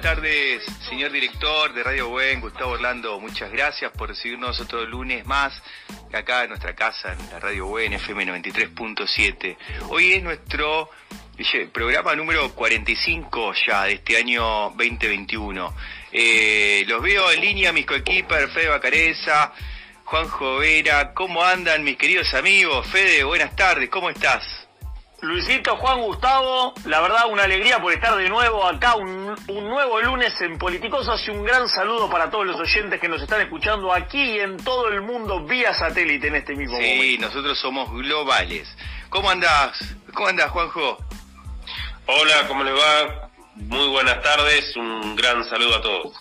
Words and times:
Buenas 0.00 0.16
tardes, 0.16 0.64
señor 0.88 1.12
director 1.12 1.74
de 1.74 1.82
Radio 1.82 2.08
Buen, 2.08 2.40
Gustavo 2.40 2.70
Orlando. 2.70 3.20
Muchas 3.20 3.52
gracias 3.52 3.92
por 3.92 4.08
recibirnos 4.08 4.58
otro 4.58 4.86
lunes 4.86 5.26
más 5.26 5.52
acá 6.10 6.44
en 6.44 6.48
nuestra 6.48 6.74
casa, 6.74 7.12
en 7.12 7.18
la 7.30 7.38
Radio 7.38 7.66
Buen 7.66 7.92
FM 7.92 8.24
93.7. 8.24 9.58
Hoy 9.90 10.12
es 10.12 10.22
nuestro 10.22 10.88
programa 11.70 12.14
número 12.16 12.50
45 12.52 13.52
ya 13.66 13.84
de 13.84 13.92
este 13.92 14.16
año 14.16 14.70
2021. 14.70 15.74
Eh, 16.12 16.82
los 16.88 17.02
veo 17.02 17.30
en 17.30 17.42
línea, 17.42 17.70
mis 17.70 17.84
coequipas, 17.84 18.50
Fede 18.54 18.68
Bacareza, 18.68 19.52
Juanjo 20.04 20.60
Vera. 20.60 21.12
¿Cómo 21.12 21.44
andan 21.44 21.84
mis 21.84 21.98
queridos 21.98 22.32
amigos? 22.32 22.86
Fede, 22.86 23.22
buenas 23.22 23.54
tardes, 23.54 23.90
¿cómo 23.90 24.08
estás? 24.08 24.59
Luisito, 25.22 25.76
Juan 25.76 26.00
Gustavo, 26.00 26.72
la 26.86 27.00
verdad 27.02 27.26
una 27.30 27.42
alegría 27.42 27.78
por 27.78 27.92
estar 27.92 28.16
de 28.16 28.28
nuevo 28.30 28.64
acá, 28.66 28.94
un, 28.96 29.36
nuevo 29.48 30.00
lunes 30.00 30.32
en 30.40 30.56
Politicosas 30.56 31.20
y 31.26 31.30
un 31.30 31.44
gran 31.44 31.68
saludo 31.68 32.08
para 32.08 32.30
todos 32.30 32.46
los 32.46 32.58
oyentes 32.58 32.98
que 32.98 33.08
nos 33.08 33.20
están 33.20 33.42
escuchando 33.42 33.92
aquí 33.92 34.18
y 34.18 34.40
en 34.40 34.56
todo 34.56 34.88
el 34.88 35.02
mundo 35.02 35.44
vía 35.44 35.74
satélite 35.74 36.28
en 36.28 36.36
este 36.36 36.56
mismo 36.56 36.72
momento. 36.74 37.02
Sí, 37.02 37.18
nosotros 37.18 37.58
somos 37.58 37.92
globales. 37.92 38.66
¿Cómo 39.10 39.28
andás? 39.28 39.78
¿Cómo 40.14 40.28
andás, 40.28 40.50
Juanjo? 40.50 40.96
Hola, 42.06 42.48
¿cómo 42.48 42.64
les 42.64 42.74
va? 42.74 43.30
Muy 43.56 43.88
buenas 43.88 44.22
tardes, 44.22 44.74
un 44.76 45.16
gran 45.16 45.44
saludo 45.44 45.76
a 45.76 45.82
todos. 45.82 46.16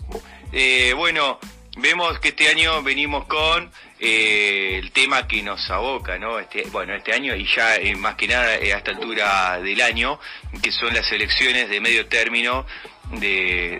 Eh, 0.51 0.91
bueno, 0.93 1.39
vemos 1.77 2.19
que 2.19 2.29
este 2.29 2.49
año 2.49 2.83
venimos 2.83 3.25
con 3.27 3.71
eh, 4.01 4.79
el 4.81 4.91
tema 4.91 5.27
que 5.27 5.43
nos 5.43 5.69
aboca, 5.69 6.17
¿no? 6.17 6.39
Este, 6.39 6.63
bueno, 6.71 6.93
este 6.95 7.13
año 7.13 7.35
y 7.35 7.45
ya 7.45 7.75
eh, 7.75 7.95
más 7.97 8.15
que 8.15 8.29
nada 8.29 8.55
eh, 8.55 8.73
a 8.73 8.77
esta 8.77 8.91
altura 8.91 9.59
del 9.59 9.81
año, 9.81 10.17
que 10.63 10.71
son 10.71 10.93
las 10.93 11.11
elecciones 11.11 11.69
de 11.69 11.81
medio 11.81 12.07
término 12.07 12.65
de, 13.11 13.77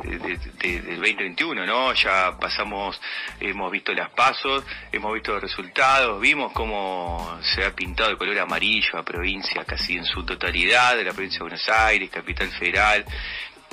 del 0.60 0.98
2021, 0.98 1.66
¿no? 1.66 1.94
Ya 1.94 2.38
pasamos, 2.38 3.00
hemos 3.40 3.72
visto 3.72 3.94
las 3.94 4.10
pasos, 4.10 4.66
hemos 4.92 5.14
visto 5.14 5.32
los 5.32 5.42
resultados, 5.42 6.20
vimos 6.20 6.52
cómo 6.52 7.40
se 7.42 7.64
ha 7.64 7.74
pintado 7.74 8.10
de 8.10 8.18
color 8.18 8.40
amarillo 8.40 8.98
a 8.98 9.04
provincia 9.04 9.64
casi 9.64 9.98
en 9.98 10.06
su 10.06 10.26
totalidad, 10.26 10.98
de 10.98 11.06
la 11.06 11.14
provincia 11.14 11.38
de 11.40 11.44
Buenos 11.44 11.70
Aires, 11.70 12.10
capital 12.10 12.50
federal, 12.52 13.06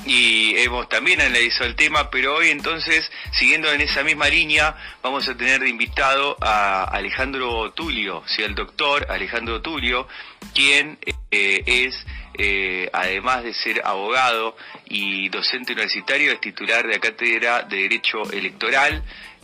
y 0.04 0.56
hemos 0.58 0.88
también 0.88 1.20
analizado 1.20 1.66
el 1.66 1.74
tema, 1.74 2.10
pero 2.10 2.36
hoy 2.36 2.50
entonces, 2.50 3.10
siguiendo 3.32 3.72
en 3.72 3.80
esa 3.80 4.02
misma 4.02 4.28
línea, 4.28 4.76
vamos 5.02 5.28
a 5.28 5.36
tener 5.36 5.60
de 5.60 5.68
invitado 5.68 6.36
a 6.40 6.84
Alejandro 6.84 7.72
Tulio, 7.72 8.22
sea, 8.26 8.46
el 8.46 8.54
doctor 8.54 9.06
Alejandro 9.10 9.62
Tulio, 9.62 10.06
quien 10.54 10.98
eh, 11.30 11.62
es, 11.66 12.06
eh, 12.34 12.88
además 12.92 13.42
de 13.42 13.54
ser 13.54 13.82
abogado 13.84 14.56
y 14.84 15.28
docente 15.28 15.72
universitario, 15.72 16.32
es 16.32 16.40
titular 16.40 16.86
de 16.86 16.94
la 16.94 17.00
Cátedra 17.00 17.62
de 17.62 17.76
Derecho 17.76 18.30
Electoral 18.30 19.02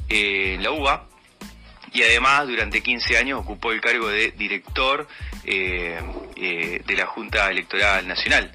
eh, 0.09 0.55
en 0.55 0.63
la 0.63 0.71
UBA, 0.71 1.09
y 1.93 2.03
además 2.03 2.47
durante 2.47 2.83
15 2.83 3.19
años 3.19 3.41
ocupó 3.41 3.73
el 3.73 3.81
cargo 3.81 4.09
de 4.09 4.31
director 4.31 5.07
de 5.45 6.95
la 6.97 7.07
Junta 7.07 7.51
Electoral 7.51 8.07
Nacional. 8.07 8.51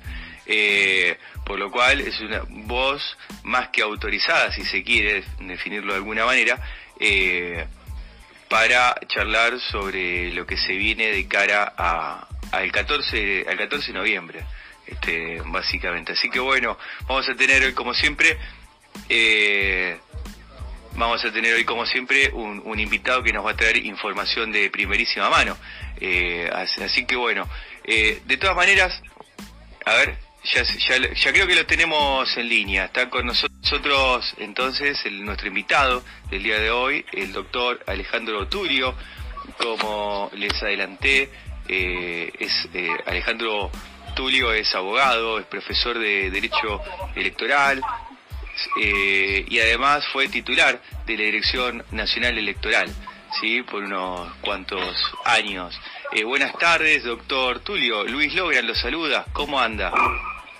Eh, 0.49 1.17
por 1.45 1.59
lo 1.59 1.69
cual 1.69 1.99
es 1.99 2.21
una 2.21 2.41
voz 2.47 3.17
más 3.43 3.67
que 3.67 3.81
autorizada, 3.81 4.49
si 4.53 4.63
se 4.63 4.81
quiere 4.81 5.25
definirlo 5.41 5.91
de 5.91 5.97
alguna 5.97 6.25
manera, 6.25 6.57
eh, 7.01 7.67
para 8.47 8.95
charlar 9.07 9.59
sobre 9.59 10.31
lo 10.31 10.47
que 10.47 10.55
se 10.55 10.71
viene 10.71 11.07
de 11.07 11.27
cara 11.27 11.73
a, 11.77 12.27
al 12.53 12.71
14 12.71 13.45
al 13.49 13.57
14 13.57 13.87
de 13.87 13.93
noviembre, 13.93 14.45
este, 14.85 15.41
básicamente. 15.47 16.13
Así 16.13 16.29
que 16.29 16.39
bueno, 16.39 16.77
vamos 17.07 17.27
a 17.27 17.35
tener 17.35 17.63
hoy 17.63 17.73
como 17.73 17.93
siempre 17.93 18.37
eh, 19.09 19.97
vamos 20.93 21.23
a 21.25 21.31
tener 21.31 21.55
hoy 21.55 21.65
como 21.65 21.85
siempre 21.85 22.29
un, 22.31 22.79
invitado 22.79 23.21
que 23.21 23.33
nos 23.33 23.45
va 23.45 23.51
a 23.51 23.57
traer 23.57 23.85
información 23.85 24.53
de 24.53 24.69
primerísima 24.69 25.29
mano. 25.29 25.57
Así, 26.53 27.05
que 27.05 27.17
bueno, 27.17 27.49
de 27.85 28.37
todas 28.39 28.55
maneras, 28.55 29.01
a 29.85 29.93
ver, 29.95 30.26
ya, 30.53 31.31
creo 31.33 31.47
que 31.47 31.55
lo 31.55 31.65
tenemos 31.65 32.37
en 32.37 32.47
línea. 32.47 32.85
Está 32.85 33.09
con 33.09 33.25
nosotros 33.25 34.33
entonces 34.37 34.99
nuestro 35.11 35.47
invitado 35.47 36.03
del 36.29 36.43
día 36.43 36.59
de 36.59 36.71
hoy, 36.71 37.05
el 37.11 37.33
doctor 37.33 37.83
Alejandro 37.85 38.47
Turio. 38.47 38.95
Como 39.57 40.29
les 40.33 40.61
adelanté, 40.61 41.31
eh, 41.67 42.31
es 42.39 42.69
eh, 42.73 42.89
Alejandro 43.05 43.71
Tulio 44.15 44.53
es 44.53 44.73
abogado, 44.75 45.39
es 45.39 45.45
profesor 45.45 45.97
de 45.97 46.29
Derecho 46.31 46.81
Electoral 47.15 47.81
eh, 48.81 49.45
y 49.47 49.59
además 49.59 50.05
fue 50.11 50.27
titular 50.27 50.81
de 51.05 51.17
la 51.17 51.23
Dirección 51.23 51.83
Nacional 51.91 52.37
Electoral, 52.37 52.93
¿sí? 53.39 53.61
por 53.63 53.83
unos 53.83 54.33
cuantos 54.41 54.97
años. 55.25 55.79
buenas 56.25 56.57
tardes, 56.57 57.03
doctor 57.03 57.59
Tulio. 57.59 58.03
Luis 58.05 58.33
Logran 58.33 58.65
lo 58.67 58.75
saluda. 58.75 59.25
¿Cómo 59.33 59.59
anda? 59.59 59.91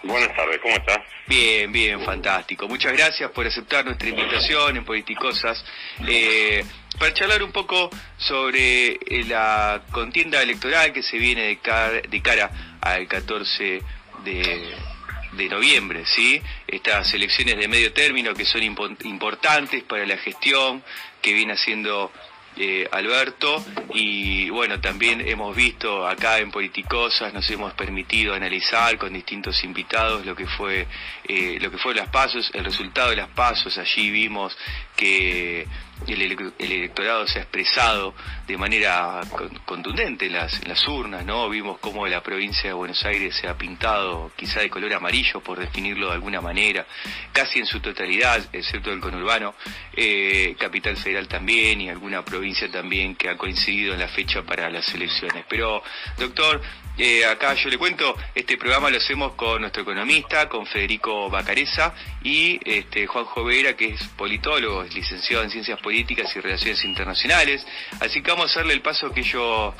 Buenas 0.04 0.36
tardes, 0.36 0.60
¿cómo 0.62 0.76
estás? 0.76 1.00
Bien, 1.28 1.72
bien, 1.72 2.02
fantástico. 2.02 2.68
Muchas 2.68 2.94
gracias 2.94 3.32
por 3.32 3.48
aceptar 3.48 3.84
nuestra 3.84 4.08
invitación 4.08 4.78
en 4.78 4.86
Politicosas. 4.86 5.64
Eh, 6.08 6.64
para 7.00 7.14
charlar 7.14 7.42
un 7.44 7.52
poco 7.52 7.90
sobre 8.18 8.92
eh, 8.92 9.24
la 9.28 9.82
contienda 9.92 10.42
electoral 10.42 10.94
que 10.94 11.02
se 11.02 11.18
viene 11.18 11.44
de, 11.44 12.22
cara, 12.22 12.52
al 12.82 13.08
14 13.08 13.82
de, 14.24 15.48
noviembre, 15.50 16.04
¿sí? 16.06 16.42
Estas 16.68 17.14
elecciones 17.14 17.58
de 17.58 17.68
medio 17.68 17.94
término 17.94 18.34
que 18.34 18.46
son 18.46 18.64
importantes 18.64 19.84
para 19.84 20.06
la 20.06 20.18
gestión 20.18 20.84
que 21.22 21.34
viene 21.34 21.54
haciendo 21.54 22.12
eh, 22.58 22.88
Alberto. 22.92 23.64
Y 23.94 24.50
bueno 24.50 24.80
también 24.80 25.22
hemos 25.28 25.56
visto 25.56 26.08
acá 26.08 26.40
en 26.40 26.52
Politicosas 26.52 27.34
nos 27.34 27.50
hemos 27.50 27.74
permitido 27.74 28.34
analizar 28.34 28.98
con 28.98 29.14
distintos 29.14 29.64
invitados 29.64 30.26
lo 30.26 30.36
que 30.36 30.48
fue 30.48 30.88
eh, 31.24 31.58
lo 31.62 31.72
que 31.72 31.78
fue 31.78 31.94
las 31.96 32.10
pasos 32.10 32.50
el 32.54 32.66
resultado 32.66 33.10
de 33.12 33.18
las 33.18 33.30
pasos. 33.30 33.78
Allí 33.78 34.10
vimos 34.10 34.58
que 34.96 35.68
el, 36.06 36.54
electorado 36.60 37.28
se 37.28 37.40
ha 37.40 37.42
expresado 37.44 38.14
de 38.46 38.58
manera 38.58 39.22
contundente 39.66 40.28
en 40.28 40.34
las, 40.34 40.66
las, 40.68 40.88
urnas, 40.88 41.26
¿no? 41.26 41.50
Vimos 41.50 41.80
cómo 41.80 42.08
la 42.08 42.22
provincia 42.22 42.70
de 42.70 42.74
Buenos 42.74 43.04
Aires 43.06 43.36
se 43.36 43.48
ha 43.48 43.58
pintado 43.58 44.32
quizá 44.36 44.62
de 44.62 44.70
color 44.70 44.94
amarillo, 44.94 45.42
por 45.42 45.60
definirlo 45.60 46.08
de 46.08 46.14
alguna 46.14 46.42
manera, 46.42 46.86
casi 47.32 47.60
en 47.60 47.66
su 47.66 47.80
totalidad, 47.80 48.48
excepto 48.54 48.92
el 48.92 49.00
conurbano, 49.00 49.56
eh, 49.94 50.56
Capital 50.60 50.96
Federal 50.98 51.28
también 51.28 51.82
y 51.82 51.90
alguna 51.90 52.24
provincia 52.24 52.70
también 52.70 53.16
que 53.16 53.30
ha 53.30 53.38
coincidido 53.38 53.94
en 53.94 54.00
la 54.00 54.08
fecha 54.08 54.44
para 54.44 54.70
las 54.70 54.94
elecciones. 54.94 55.46
Pero, 55.50 55.84
doctor, 56.18 56.62
eh, 56.98 57.26
acá 57.26 57.54
yo 57.54 57.70
le 57.70 57.78
cuento, 57.78 58.16
este 58.34 58.58
programa 58.58 58.90
lo 58.90 58.98
hacemos 58.98 59.34
con 59.34 59.62
nuestro 59.62 59.84
economista, 59.84 60.50
con 60.50 60.66
Federico 60.66 61.30
Bacareza 61.30 61.94
y 62.24 62.60
este, 62.64 63.06
Juan 63.08 63.26
Jovera, 63.26 63.76
que 63.76 63.90
es 63.90 64.04
politólogo, 64.18 64.84
es 64.84 64.94
licenciado 64.94 65.44
en 65.44 65.50
Ciencias 65.50 65.80
Políticas 65.80 66.36
y 66.36 66.40
Relaciones 66.40 66.84
Internacionales. 66.84 67.66
Así 68.00 68.22
que 68.22 68.32
vamos 68.32 68.56
a 68.56 68.60
darle 68.60 68.74
el 68.74 68.82
paso 68.82 69.12
que 69.12 69.22
ellos, 69.22 69.74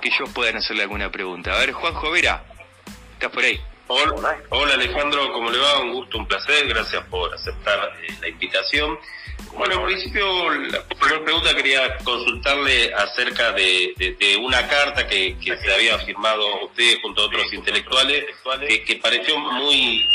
que 0.00 0.08
ellos 0.08 0.30
puedan 0.32 0.56
hacerle 0.56 0.82
alguna 0.82 1.10
pregunta. 1.10 1.52
A 1.54 1.58
ver, 1.58 1.72
Juan 1.72 1.94
Jovera, 1.94 2.44
¿estás 3.14 3.30
por 3.30 3.44
ahí? 3.44 3.60
Hola, 3.92 4.38
hola 4.50 4.74
Alejandro, 4.74 5.32
¿cómo 5.32 5.50
le 5.50 5.58
va? 5.58 5.80
Un 5.80 5.94
gusto, 5.94 6.18
un 6.18 6.24
placer, 6.24 6.68
gracias 6.68 7.04
por 7.06 7.34
aceptar 7.34 7.90
eh, 8.00 8.14
la 8.20 8.28
invitación. 8.28 8.96
Bueno, 9.54 9.80
en 9.80 9.86
principio, 9.86 10.48
la 10.48 10.84
primera 10.84 11.24
pregunta 11.24 11.56
quería 11.56 11.96
consultarle 12.04 12.94
acerca 12.94 13.50
de, 13.50 14.38
una 14.44 14.68
carta 14.68 15.08
que, 15.08 15.36
se 15.42 15.74
había 15.74 15.98
firmado 15.98 16.66
usted 16.66 17.00
junto 17.02 17.22
a 17.22 17.24
otros 17.24 17.52
intelectuales, 17.52 18.26
que, 18.68 18.84
que 18.84 18.96
pareció 18.96 19.36
muy 19.36 20.06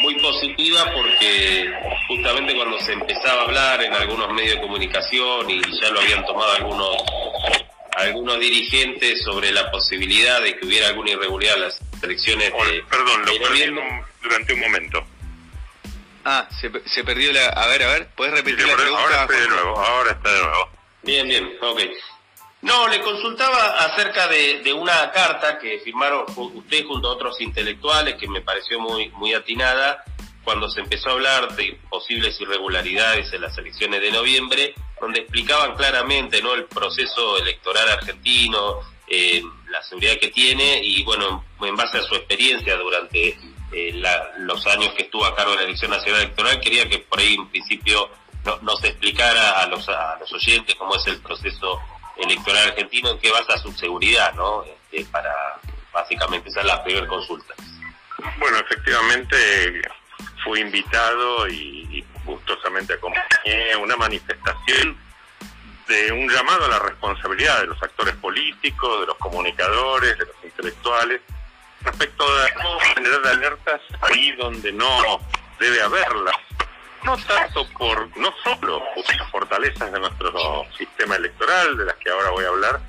muy 0.00 0.14
positiva 0.22 0.90
porque 0.94 1.70
justamente 2.08 2.54
cuando 2.54 2.78
se 2.80 2.94
empezaba 2.94 3.42
a 3.42 3.44
hablar 3.44 3.82
en 3.82 3.92
algunos 3.92 4.32
medios 4.32 4.54
de 4.54 4.62
comunicación 4.62 5.50
y 5.50 5.60
ya 5.82 5.90
lo 5.90 6.00
habían 6.00 6.24
tomado 6.24 6.50
algunos 6.52 6.96
algunos 7.96 8.38
dirigentes 8.38 9.22
sobre 9.22 9.52
la 9.52 9.70
posibilidad 9.70 10.40
de 10.42 10.56
que 10.56 10.66
hubiera 10.66 10.88
alguna 10.88 11.10
irregularidad 11.10 11.56
en 11.56 11.62
las 11.62 11.78
elecciones 12.02 12.52
de, 12.52 12.84
perdón 12.88 13.24
lo 13.24 13.38
perdí 13.38 13.64
durante 14.22 14.52
un 14.54 14.60
momento 14.60 15.06
Ah, 16.28 16.48
se, 16.60 16.72
se 16.86 17.04
perdió 17.04 17.32
la... 17.32 17.50
A 17.50 17.68
ver, 17.68 17.84
a 17.84 17.86
ver, 17.86 18.08
¿puedes 18.16 18.34
repetir 18.34 18.66
la 18.66 18.74
pregunta? 18.74 19.00
Ahora 19.00 19.22
está 19.22 19.40
de 19.40 19.48
nuevo, 19.48 19.78
ahora 19.78 20.10
está 20.10 20.32
de 20.32 20.42
nuevo. 20.42 20.68
Bien, 21.04 21.28
bien, 21.28 21.52
ok. 21.62 21.80
No, 22.62 22.88
le 22.88 23.00
consultaba 23.00 23.84
acerca 23.84 24.26
de, 24.26 24.60
de 24.64 24.72
una 24.72 25.12
carta 25.12 25.56
que 25.56 25.78
firmaron 25.84 26.24
usted 26.36 26.84
junto 26.84 27.06
a 27.06 27.12
otros 27.12 27.40
intelectuales 27.40 28.16
que 28.16 28.26
me 28.26 28.40
pareció 28.40 28.80
muy, 28.80 29.08
muy 29.10 29.34
atinada 29.34 30.02
cuando 30.42 30.68
se 30.68 30.80
empezó 30.80 31.10
a 31.10 31.12
hablar 31.12 31.54
de 31.54 31.78
posibles 31.88 32.40
irregularidades 32.40 33.32
en 33.32 33.42
las 33.42 33.56
elecciones 33.56 34.00
de 34.00 34.10
noviembre, 34.10 34.74
donde 35.00 35.20
explicaban 35.20 35.76
claramente 35.76 36.42
no 36.42 36.54
el 36.54 36.64
proceso 36.64 37.38
electoral 37.38 37.88
argentino, 37.88 38.80
eh, 39.06 39.44
la 39.70 39.82
seguridad 39.82 40.18
que 40.18 40.28
tiene 40.28 40.80
y 40.82 41.02
bueno, 41.04 41.44
en 41.60 41.76
base 41.76 41.98
a 41.98 42.02
su 42.02 42.14
experiencia 42.14 42.76
durante 42.76 43.38
eh, 43.72 44.02
los 44.38 44.66
años 44.66 44.90
que 44.94 45.04
estuvo 45.04 45.24
a 45.24 45.34
cargo 45.34 45.52
de 45.52 45.56
la 45.56 45.62
Dirección 45.62 45.90
Nacional 45.90 46.22
Electoral, 46.22 46.60
quería 46.60 46.88
que 46.88 46.98
por 46.98 47.18
ahí 47.18 47.34
en 47.34 47.48
principio 47.48 48.08
nos 48.62 48.82
explicara 48.84 49.60
a 49.60 49.66
los, 49.66 49.88
a 49.88 50.16
los 50.20 50.32
oyentes 50.32 50.74
cómo 50.76 50.94
es 50.94 51.06
el 51.08 51.20
proceso 51.20 51.80
electoral 52.16 52.68
argentino, 52.68 53.10
en 53.10 53.18
qué 53.18 53.30
basa 53.30 53.58
su 53.58 53.72
seguridad, 53.72 54.32
¿no? 54.34 54.64
Este, 54.64 55.10
para 55.10 55.32
básicamente 55.92 56.48
esa 56.48 56.60
es 56.60 56.66
la 56.66 56.84
primera 56.84 57.06
consulta. 57.06 57.54
Bueno, 58.38 58.58
efectivamente 58.58 59.82
fui 60.44 60.60
invitado 60.60 61.48
y, 61.48 62.04
gustosamente 62.24 62.94
acompañé 62.94 63.76
una 63.80 63.94
manifestación 63.96 64.98
de 65.86 66.12
un 66.12 66.28
llamado 66.28 66.64
a 66.64 66.68
la 66.68 66.78
responsabilidad 66.80 67.60
de 67.60 67.66
los 67.66 67.82
actores 67.82 68.14
políticos, 68.16 69.00
de 69.00 69.06
los 69.06 69.16
comunicadores, 69.16 70.18
de 70.18 70.26
los 70.26 70.36
intelectuales, 70.44 71.20
respecto 71.82 72.24
a 72.24 72.54
cómo 72.54 72.80
generar 72.94 73.26
alertas 73.26 73.80
ahí 74.02 74.32
donde 74.32 74.72
no 74.72 75.20
debe 75.58 75.80
haberlas. 75.82 76.36
No 77.04 77.16
tanto 77.18 77.68
por, 77.78 78.16
no 78.16 78.34
solo 78.42 78.82
por 78.94 79.16
las 79.16 79.30
fortalezas 79.30 79.92
de 79.92 80.00
nuestro 80.00 80.64
sistema 80.76 81.14
electoral, 81.14 81.76
de 81.76 81.84
las 81.84 81.94
que 81.96 82.10
ahora 82.10 82.30
voy 82.30 82.44
a 82.44 82.48
hablar, 82.48 82.80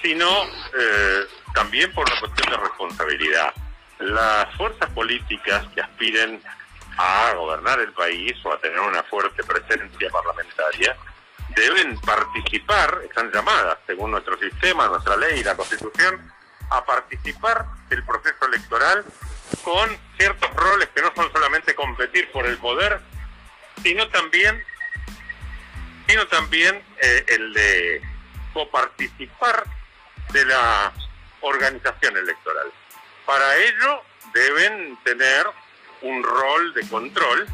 sino 0.00 0.44
eh, 0.44 1.26
también 1.54 1.92
por 1.92 2.08
la 2.08 2.18
cuestión 2.18 2.50
de 2.50 2.56
responsabilidad. 2.56 3.52
Las 3.98 4.54
fuerzas 4.56 4.88
políticas 4.90 5.66
que 5.74 5.82
aspiren 5.82 6.40
a 6.96 7.32
gobernar 7.34 7.78
el 7.80 7.92
país 7.92 8.34
o 8.44 8.52
a 8.52 8.58
tener 8.58 8.80
una 8.80 9.02
fuerte 9.02 9.44
presencia 9.44 10.08
parlamentaria 10.10 10.96
deben 11.56 11.98
participar, 12.00 13.02
están 13.04 13.30
llamadas, 13.32 13.78
según 13.86 14.10
nuestro 14.10 14.38
sistema, 14.38 14.88
nuestra 14.88 15.16
ley 15.16 15.40
y 15.40 15.44
la 15.44 15.56
Constitución, 15.56 16.32
a 16.70 16.84
participar 16.84 17.66
del 17.88 18.04
proceso 18.04 18.46
electoral 18.46 19.04
con 19.62 19.96
ciertos 20.18 20.50
roles 20.54 20.88
que 20.94 21.02
no 21.02 21.12
son 21.14 21.32
solamente 21.32 21.74
competir 21.74 22.30
por 22.30 22.46
el 22.46 22.58
poder, 22.58 23.00
sino 23.82 24.06
también, 24.08 24.62
sino 26.06 26.26
también 26.26 26.82
eh, 27.00 27.24
el 27.28 27.54
de 27.54 28.02
coparticipar 28.52 29.64
de 30.32 30.44
la 30.44 30.92
organización 31.40 32.16
electoral. 32.16 32.70
Para 33.24 33.56
ello 33.56 34.02
deben 34.34 34.98
tener 35.04 35.46
un 36.02 36.22
rol 36.22 36.74
de 36.74 36.86
control 36.88 37.46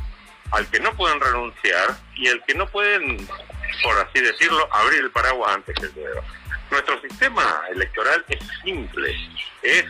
al 0.51 0.69
que 0.71 0.81
no 0.81 0.95
pueden 0.95 1.21
renunciar 1.21 1.97
y 2.17 2.29
al 2.29 2.45
que 2.45 2.55
no 2.55 2.67
pueden, 2.69 3.29
por 3.83 3.99
así 3.99 4.21
decirlo, 4.21 4.69
abrir 4.73 5.01
el 5.01 5.11
paraguas 5.11 5.55
antes 5.55 5.75
que 5.75 5.87
el 5.87 5.95
dedo. 5.95 6.23
Nuestro 6.71 7.01
sistema 7.01 7.63
electoral 7.71 8.25
es 8.29 8.39
simple, 8.63 9.17
es 9.63 9.85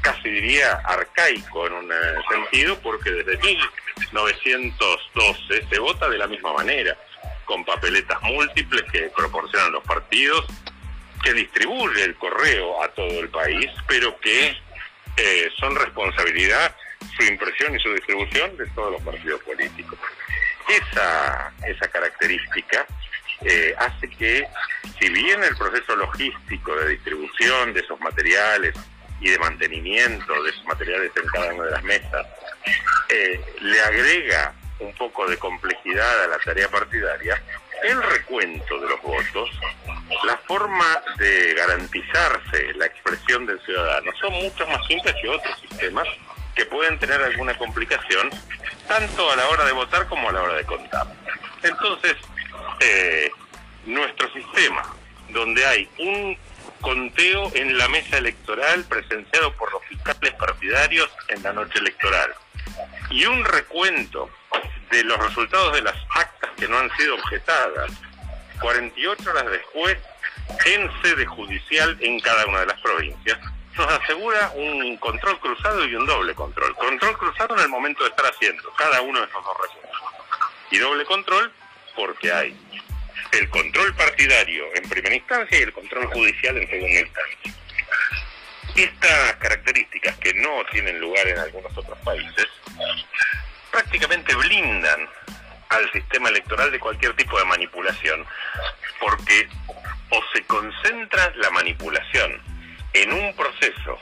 casi 0.00 0.28
diría 0.28 0.80
arcaico 0.84 1.66
en 1.66 1.72
un 1.74 1.92
eh, 1.92 1.96
sentido, 2.30 2.78
porque 2.80 3.10
desde 3.10 3.38
1912 3.38 5.66
se 5.68 5.78
vota 5.78 6.08
de 6.08 6.18
la 6.18 6.26
misma 6.26 6.52
manera, 6.52 6.96
con 7.44 7.64
papeletas 7.64 8.20
múltiples 8.22 8.82
que 8.90 9.10
proporcionan 9.16 9.72
los 9.72 9.84
partidos, 9.84 10.44
que 11.22 11.32
distribuye 11.32 12.04
el 12.04 12.14
correo 12.16 12.82
a 12.82 12.88
todo 12.88 13.20
el 13.20 13.28
país, 13.28 13.70
pero 13.86 14.18
que 14.20 14.56
eh, 15.16 15.50
son 15.58 15.74
responsabilidad 15.74 16.74
su 17.16 17.24
impresión 17.24 17.74
y 17.74 17.80
su 17.80 17.92
distribución 17.92 18.56
de 18.56 18.66
todos 18.68 18.92
los 18.92 19.02
partidos 19.02 19.42
políticos. 19.42 19.98
Esa, 20.68 21.52
esa 21.66 21.88
característica 21.88 22.86
eh, 23.42 23.74
hace 23.78 24.08
que, 24.10 24.46
si 25.00 25.08
bien 25.10 25.42
el 25.42 25.56
proceso 25.56 25.96
logístico 25.96 26.74
de 26.76 26.90
distribución 26.90 27.72
de 27.72 27.80
esos 27.80 28.00
materiales 28.00 28.74
y 29.20 29.30
de 29.30 29.38
mantenimiento 29.38 30.42
de 30.42 30.50
esos 30.50 30.64
materiales 30.64 31.10
en 31.16 31.26
cada 31.28 31.54
una 31.54 31.64
de 31.64 31.70
las 31.70 31.82
mesas, 31.84 32.26
eh, 33.08 33.40
le 33.60 33.80
agrega 33.80 34.54
un 34.80 34.92
poco 34.94 35.26
de 35.28 35.36
complejidad 35.38 36.24
a 36.24 36.28
la 36.28 36.38
tarea 36.38 36.68
partidaria, 36.68 37.42
el 37.82 38.02
recuento 38.02 38.80
de 38.80 38.88
los 38.88 39.02
votos, 39.02 39.50
la 40.24 40.36
forma 40.38 41.02
de 41.16 41.54
garantizarse 41.54 42.72
la 42.74 42.86
expresión 42.86 43.46
del 43.46 43.60
ciudadano 43.60 44.10
son 44.20 44.32
mucho 44.32 44.66
más 44.66 44.84
simples 44.86 45.14
que 45.20 45.28
otros 45.28 45.60
sistemas 45.60 46.08
que 46.54 46.66
pueden 46.66 46.98
tener 46.98 47.22
alguna 47.22 47.56
complicación, 47.56 48.30
tanto 48.88 49.30
a 49.30 49.36
la 49.36 49.46
hora 49.48 49.64
de 49.64 49.72
votar 49.72 50.08
como 50.08 50.28
a 50.28 50.32
la 50.32 50.42
hora 50.42 50.54
de 50.54 50.64
contar. 50.64 51.06
Entonces, 51.62 52.16
eh, 52.80 53.30
nuestro 53.86 54.32
sistema, 54.32 54.82
donde 55.28 55.64
hay 55.64 55.88
un 55.98 56.36
conteo 56.80 57.50
en 57.54 57.76
la 57.76 57.88
mesa 57.88 58.18
electoral 58.18 58.84
presenciado 58.84 59.52
por 59.54 59.70
los 59.72 59.84
fiscales 59.84 60.32
partidarios 60.34 61.10
en 61.28 61.42
la 61.42 61.52
noche 61.52 61.78
electoral 61.78 62.32
y 63.10 63.24
un 63.26 63.44
recuento 63.44 64.30
de 64.90 65.04
los 65.04 65.18
resultados 65.18 65.74
de 65.74 65.82
las 65.82 65.96
actas 66.14 66.50
que 66.56 66.68
no 66.68 66.78
han 66.78 66.90
sido 66.96 67.14
objetadas 67.16 67.90
48 68.60 69.30
horas 69.30 69.50
después 69.50 69.98
en 70.64 70.90
sede 71.02 71.26
judicial 71.26 71.96
en 72.00 72.20
cada 72.20 72.46
una 72.46 72.60
de 72.60 72.66
las 72.66 72.80
provincias, 72.80 73.38
nos 73.78 73.88
asegura 73.92 74.50
un 74.56 74.96
control 74.96 75.38
cruzado 75.38 75.86
y 75.86 75.94
un 75.94 76.04
doble 76.04 76.34
control. 76.34 76.74
Control 76.74 77.16
cruzado 77.16 77.56
en 77.56 77.62
el 77.62 77.68
momento 77.68 78.02
de 78.02 78.10
estar 78.10 78.26
haciendo 78.26 78.72
cada 78.74 79.00
uno 79.00 79.20
de 79.20 79.26
esos 79.26 79.44
dos 79.44 79.56
resultados. 79.62 80.12
Y 80.70 80.78
doble 80.78 81.04
control 81.04 81.52
porque 81.94 82.32
hay 82.32 82.56
el 83.32 83.48
control 83.50 83.94
partidario 83.94 84.64
en 84.74 84.88
primera 84.88 85.14
instancia 85.14 85.58
y 85.58 85.62
el 85.62 85.72
control 85.72 86.06
judicial 86.06 86.56
en 86.56 86.68
segunda 86.68 87.00
instancia. 87.00 87.54
Estas 88.74 89.36
características 89.36 90.16
que 90.18 90.34
no 90.34 90.64
tienen 90.70 91.00
lugar 91.00 91.26
en 91.28 91.38
algunos 91.38 91.76
otros 91.76 91.98
países 92.00 92.46
prácticamente 93.70 94.34
blindan 94.34 95.08
al 95.68 95.92
sistema 95.92 96.30
electoral 96.30 96.72
de 96.72 96.80
cualquier 96.80 97.14
tipo 97.14 97.38
de 97.38 97.44
manipulación, 97.44 98.24
porque 99.00 99.48
o 100.10 100.22
se 100.32 100.42
concentra 100.44 101.32
la 101.36 101.50
manipulación 101.50 102.57
en 103.02 103.12
un 103.12 103.34
proceso, 103.34 103.98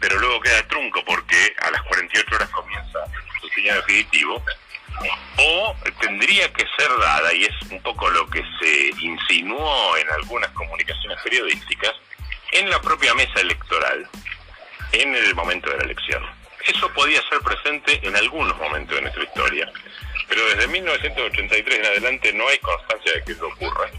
pero 0.00 0.18
luego 0.18 0.40
queda 0.40 0.66
trunco 0.68 1.02
porque 1.04 1.54
a 1.62 1.70
las 1.70 1.82
48 1.82 2.34
horas 2.34 2.48
comienza 2.50 2.98
su 3.40 3.48
señal 3.48 3.76
definitivo, 3.78 4.42
o 5.38 5.76
tendría 6.00 6.52
que 6.52 6.64
ser 6.76 6.88
dada, 6.98 7.32
y 7.34 7.44
es 7.44 7.62
un 7.70 7.82
poco 7.82 8.08
lo 8.10 8.28
que 8.28 8.42
se 8.60 8.90
insinuó 9.00 9.96
en 9.96 10.08
algunas 10.10 10.50
comunicaciones 10.50 11.18
periodísticas, 11.22 11.92
en 12.52 12.70
la 12.70 12.80
propia 12.80 13.14
mesa 13.14 13.40
electoral, 13.40 14.08
en 14.92 15.14
el 15.14 15.34
momento 15.34 15.70
de 15.70 15.78
la 15.78 15.84
elección. 15.84 16.24
Eso 16.66 16.92
podía 16.94 17.20
ser 17.28 17.40
presente 17.40 18.00
en 18.02 18.16
algunos 18.16 18.56
momentos 18.58 18.96
de 18.96 19.02
nuestra 19.02 19.22
historia, 19.22 19.70
pero 20.28 20.44
desde 20.48 20.66
1983 20.68 21.78
en 21.78 21.86
adelante 21.86 22.32
no 22.32 22.48
hay 22.48 22.58
constancia 22.58 23.12
de 23.12 23.24
que 23.24 23.32
eso 23.32 23.46
ocurra, 23.46 23.90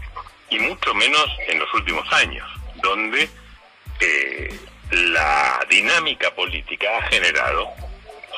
y 0.50 0.58
mucho 0.58 0.94
menos 0.94 1.26
en 1.46 1.58
los 1.58 1.72
últimos 1.74 2.10
años, 2.12 2.48
donde 2.76 3.28
eh, 4.00 4.60
la 4.90 5.60
dinámica 5.68 6.34
política 6.34 6.86
ha 6.98 7.02
generado 7.08 7.68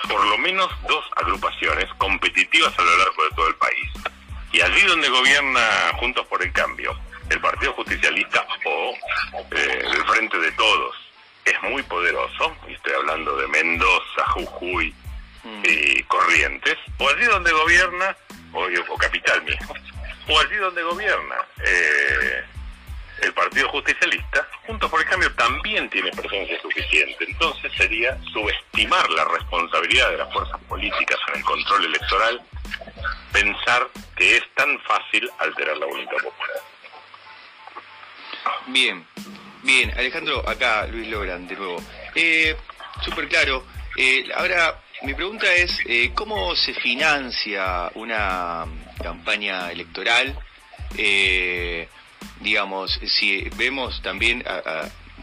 por 0.09 0.25
lo 0.27 0.39
menos 0.39 0.71
dos 0.89 1.05
agrupaciones 1.17 1.87
competitivas 1.99 2.77
a 2.79 2.83
lo 2.83 2.99
largo 2.99 3.25
de 3.25 3.31
todo 3.37 3.49
el 3.49 3.55
país. 3.57 3.91
Y 4.53 4.61
allí 4.61 4.83
donde 4.83 5.09
gobierna 5.09 5.61
Juntos 5.99 6.27
por 6.27 6.43
el 6.43 6.53
Cambio, 6.53 6.99
el 7.29 7.41
Partido 7.41 7.73
Justicialista 7.75 8.45
o 8.65 8.95
eh, 9.53 9.83
el 9.85 10.05
Frente 10.05 10.39
de 10.39 10.51
Todos 10.53 10.97
es 11.45 11.63
muy 11.63 11.83
poderoso, 11.85 12.55
y 12.69 12.73
estoy 12.73 12.93
hablando 12.95 13.37
de 13.37 13.47
Mendoza, 13.49 14.27
Jujuy 14.29 14.95
mm. 15.45 15.63
y 15.65 16.03
Corrientes, 16.05 16.77
o 16.99 17.09
allí 17.09 17.25
donde 17.25 17.53
gobierna, 17.53 18.17
o, 18.53 18.67
o 18.89 18.97
Capital 18.99 19.43
mismo, 19.43 19.75
o 20.29 20.41
allí 20.41 20.57
donde 20.57 20.83
gobierna 20.83 21.37
eh, 21.65 22.45
el 23.23 23.33
Partido 23.33 23.69
Justicialista, 23.69 24.47
Juntos 24.67 24.91
por 24.91 25.01
el 25.01 25.07
Cambio 25.07 25.33
también 25.35 25.89
tiene 25.91 26.11
presencia 26.11 26.61
suficiente. 26.61 27.25
Entonces 27.29 27.73
sería 27.77 28.19
subestimar 28.33 29.09
la 29.11 29.25
responsabilidad 29.25 30.11
de 30.11 30.19
las 30.19 30.33
fuerzas 30.33 30.61
políticas 30.69 31.19
en 31.29 31.39
el 31.39 31.45
control 31.45 31.85
electoral, 31.87 32.41
pensar 33.33 33.89
que 34.17 34.37
es 34.37 34.43
tan 34.55 34.79
fácil 34.81 35.29
alterar 35.39 35.77
la 35.77 35.87
voluntad 35.87 36.17
popular. 36.17 36.63
Bien, 38.67 39.07
bien, 39.63 39.91
Alejandro, 39.99 40.49
acá 40.49 40.87
Luis 40.87 41.09
Logran 41.09 41.47
de 41.47 41.57
nuevo. 41.57 41.83
Eh, 42.15 42.57
Súper 43.03 43.29
claro. 43.29 43.65
Eh, 43.97 44.29
ahora, 44.35 44.79
mi 45.03 45.15
pregunta 45.15 45.53
es, 45.55 45.79
eh, 45.87 46.13
¿cómo 46.15 46.55
se 46.55 46.75
financia 46.75 47.91
una 47.95 48.67
campaña 49.03 49.71
electoral? 49.73 50.39
Digamos, 52.41 52.99
si 53.07 53.49
vemos 53.57 54.01
también, 54.03 54.43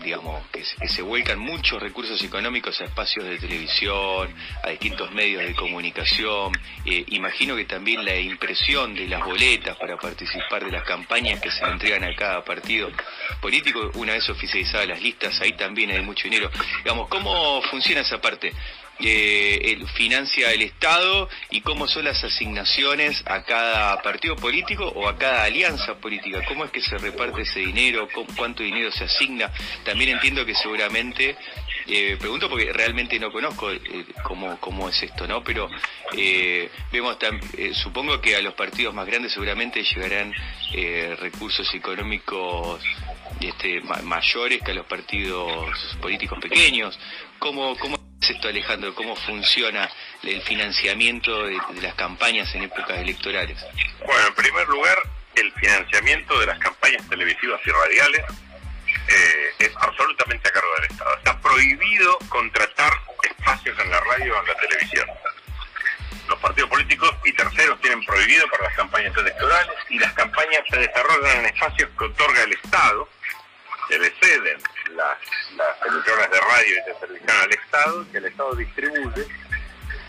digamos, 0.03 0.45
que 0.47 0.63
se, 0.87 1.01
vuelcan 1.01 1.39
muchos 1.39 1.81
recursos 1.81 2.21
económicos 2.23 2.79
a 2.81 2.85
espacios 2.85 3.25
de 3.25 3.37
televisión, 3.37 4.33
a 4.63 4.69
distintos 4.69 5.11
medios 5.11 5.43
de 5.43 5.55
comunicación, 5.55 6.53
eh, 6.85 7.05
imagino 7.09 7.55
que 7.55 7.65
también 7.65 8.05
la 8.05 8.15
impresión 8.15 8.93
de 8.95 9.07
las 9.07 9.23
boletas 9.23 9.75
para 9.77 9.97
participar 9.97 10.65
de 10.65 10.71
las 10.71 10.83
campañas 10.83 11.39
que 11.41 11.51
se 11.51 11.65
entregan 11.65 12.03
a 12.03 12.15
cada 12.15 12.43
partido 12.43 12.89
político, 13.41 13.91
una 13.95 14.13
vez 14.13 14.29
oficializadas 14.29 14.87
las 14.87 15.01
listas, 15.01 15.39
ahí 15.41 15.53
también 15.53 15.91
hay 15.91 16.01
mucho 16.01 16.23
dinero. 16.25 16.49
Digamos, 16.83 17.07
¿cómo 17.07 17.61
funciona 17.63 18.01
esa 18.01 18.21
parte? 18.21 18.53
Eh, 18.99 19.77
financia 19.93 20.51
el 20.51 20.61
Estado 20.63 21.29
y 21.51 21.61
cómo 21.61 21.87
son 21.87 22.05
las 22.05 22.23
asignaciones 22.23 23.23
a 23.25 23.43
cada 23.43 24.01
partido 24.01 24.35
político 24.35 24.87
o 24.87 25.07
a 25.07 25.17
cada 25.17 25.43
alianza 25.43 25.95
política. 25.95 26.43
¿Cómo 26.47 26.65
es 26.65 26.71
que 26.71 26.81
se 26.81 26.97
reparte 26.97 27.41
ese 27.41 27.59
dinero? 27.59 28.07
¿Cuánto 28.35 28.63
dinero 28.63 28.91
se 28.91 29.05
asigna? 29.05 29.51
También 29.83 30.11
entiendo 30.11 30.45
que 30.45 30.55
seguramente, 30.55 31.35
eh, 31.87 32.17
pregunto 32.19 32.49
porque 32.49 32.73
realmente 32.73 33.19
no 33.19 33.31
conozco 33.31 33.71
eh, 33.71 33.79
cómo, 34.23 34.59
cómo 34.59 34.89
es 34.89 35.01
esto, 35.03 35.27
¿no? 35.27 35.43
Pero 35.43 35.69
vemos, 36.91 37.17
supongo 37.73 38.19
que 38.19 38.35
a 38.35 38.41
los 38.41 38.53
partidos 38.55 38.93
más 38.93 39.05
grandes 39.05 39.33
seguramente 39.33 39.83
llegarán 39.83 40.33
recursos 41.19 41.71
económicos 41.73 42.81
este, 43.41 43.81
mayores 44.03 44.61
que 44.63 44.71
a 44.71 44.75
los 44.75 44.85
partidos 44.85 45.69
políticos 46.01 46.39
pequeños. 46.41 46.97
¿Cómo, 47.39 47.77
cómo 47.77 47.96
esto, 48.21 48.47
Alejandro? 48.47 48.93
¿Cómo 48.95 49.15
funciona 49.15 49.89
el 50.23 50.41
financiamiento 50.41 51.45
de, 51.45 51.57
las 51.81 51.95
campañas 51.95 52.53
en 52.55 52.63
épocas 52.63 52.97
electorales? 52.97 53.57
Bueno, 54.05 54.27
en 54.27 54.35
primer 54.35 54.67
lugar, 54.67 54.97
el 55.35 55.51
financiamiento 55.53 56.39
de 56.39 56.45
las 56.47 56.59
campañas 56.59 57.07
televisivas 57.09 57.61
y 57.65 57.69
radiales 57.69 58.21
eh, 59.07 59.49
es 59.59 59.71
absolutamente 59.77 60.49
a 60.49 60.51
cargo 60.51 60.69
del 60.75 60.91
Estado. 60.91 61.17
Está 61.17 61.39
prohibido 61.39 62.17
contratar 62.29 62.91
espacios 63.23 63.77
en 63.79 63.91
la 63.91 63.99
radio 64.01 64.35
o 64.35 64.41
en 64.41 64.47
la 64.47 64.55
televisión. 64.55 65.07
Los 66.27 66.39
partidos 66.39 66.69
políticos 66.69 67.15
y 67.23 67.31
terceros 67.31 67.79
tienen 67.79 68.03
prohibido 68.03 68.49
para 68.49 68.63
las 68.63 68.73
campañas 68.75 69.15
electorales 69.15 69.75
y 69.89 69.99
las 69.99 70.11
campañas 70.13 70.61
se 70.69 70.77
desarrollan 70.77 71.39
en 71.39 71.45
espacios 71.45 71.89
que 71.97 72.03
otorga 72.03 72.43
el 72.43 72.51
Estado, 72.51 73.07
que 73.87 73.99
le 73.99 74.13
ceden 74.21 74.61
las, 74.95 75.17
emisoras 75.87 76.31
de 76.31 76.39
radio 76.39 76.69
y 76.69 76.85
de 76.85 76.93
televisión 76.99 77.37
al 77.41 77.53
Estado, 77.53 78.11
que 78.11 78.17
el 78.17 78.25
Estado 78.25 78.55
distribuye 78.55 79.27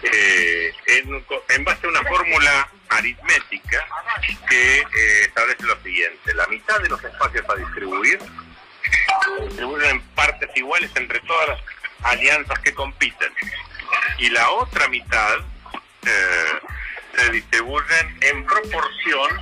eh, 0.02 0.72
en, 0.86 1.64
base 1.64 1.86
a 1.86 1.90
una 1.90 2.02
fórmula 2.04 2.68
aritmética 2.90 3.84
que 4.48 4.78
eh, 4.78 5.22
establece 5.22 5.62
lo 5.64 5.80
siguiente. 5.82 6.34
La 6.34 6.46
mitad 6.46 6.78
de 6.80 6.88
los 6.88 7.02
espacios 7.02 7.44
a 7.48 7.54
distribuir 7.56 8.18
se 8.20 9.44
distribuyen 9.46 9.90
en 9.90 10.00
partes 10.14 10.50
iguales 10.54 10.90
entre 10.94 11.20
todas 11.20 11.48
las 11.48 11.60
alianzas 12.02 12.58
que 12.60 12.74
compiten. 12.74 13.32
Y 14.18 14.30
la 14.30 14.48
otra 14.50 14.88
mitad 14.88 15.38
eh, 16.06 16.60
se 17.16 17.30
distribuyen 17.30 18.18
en 18.22 18.44
proporción 18.44 19.40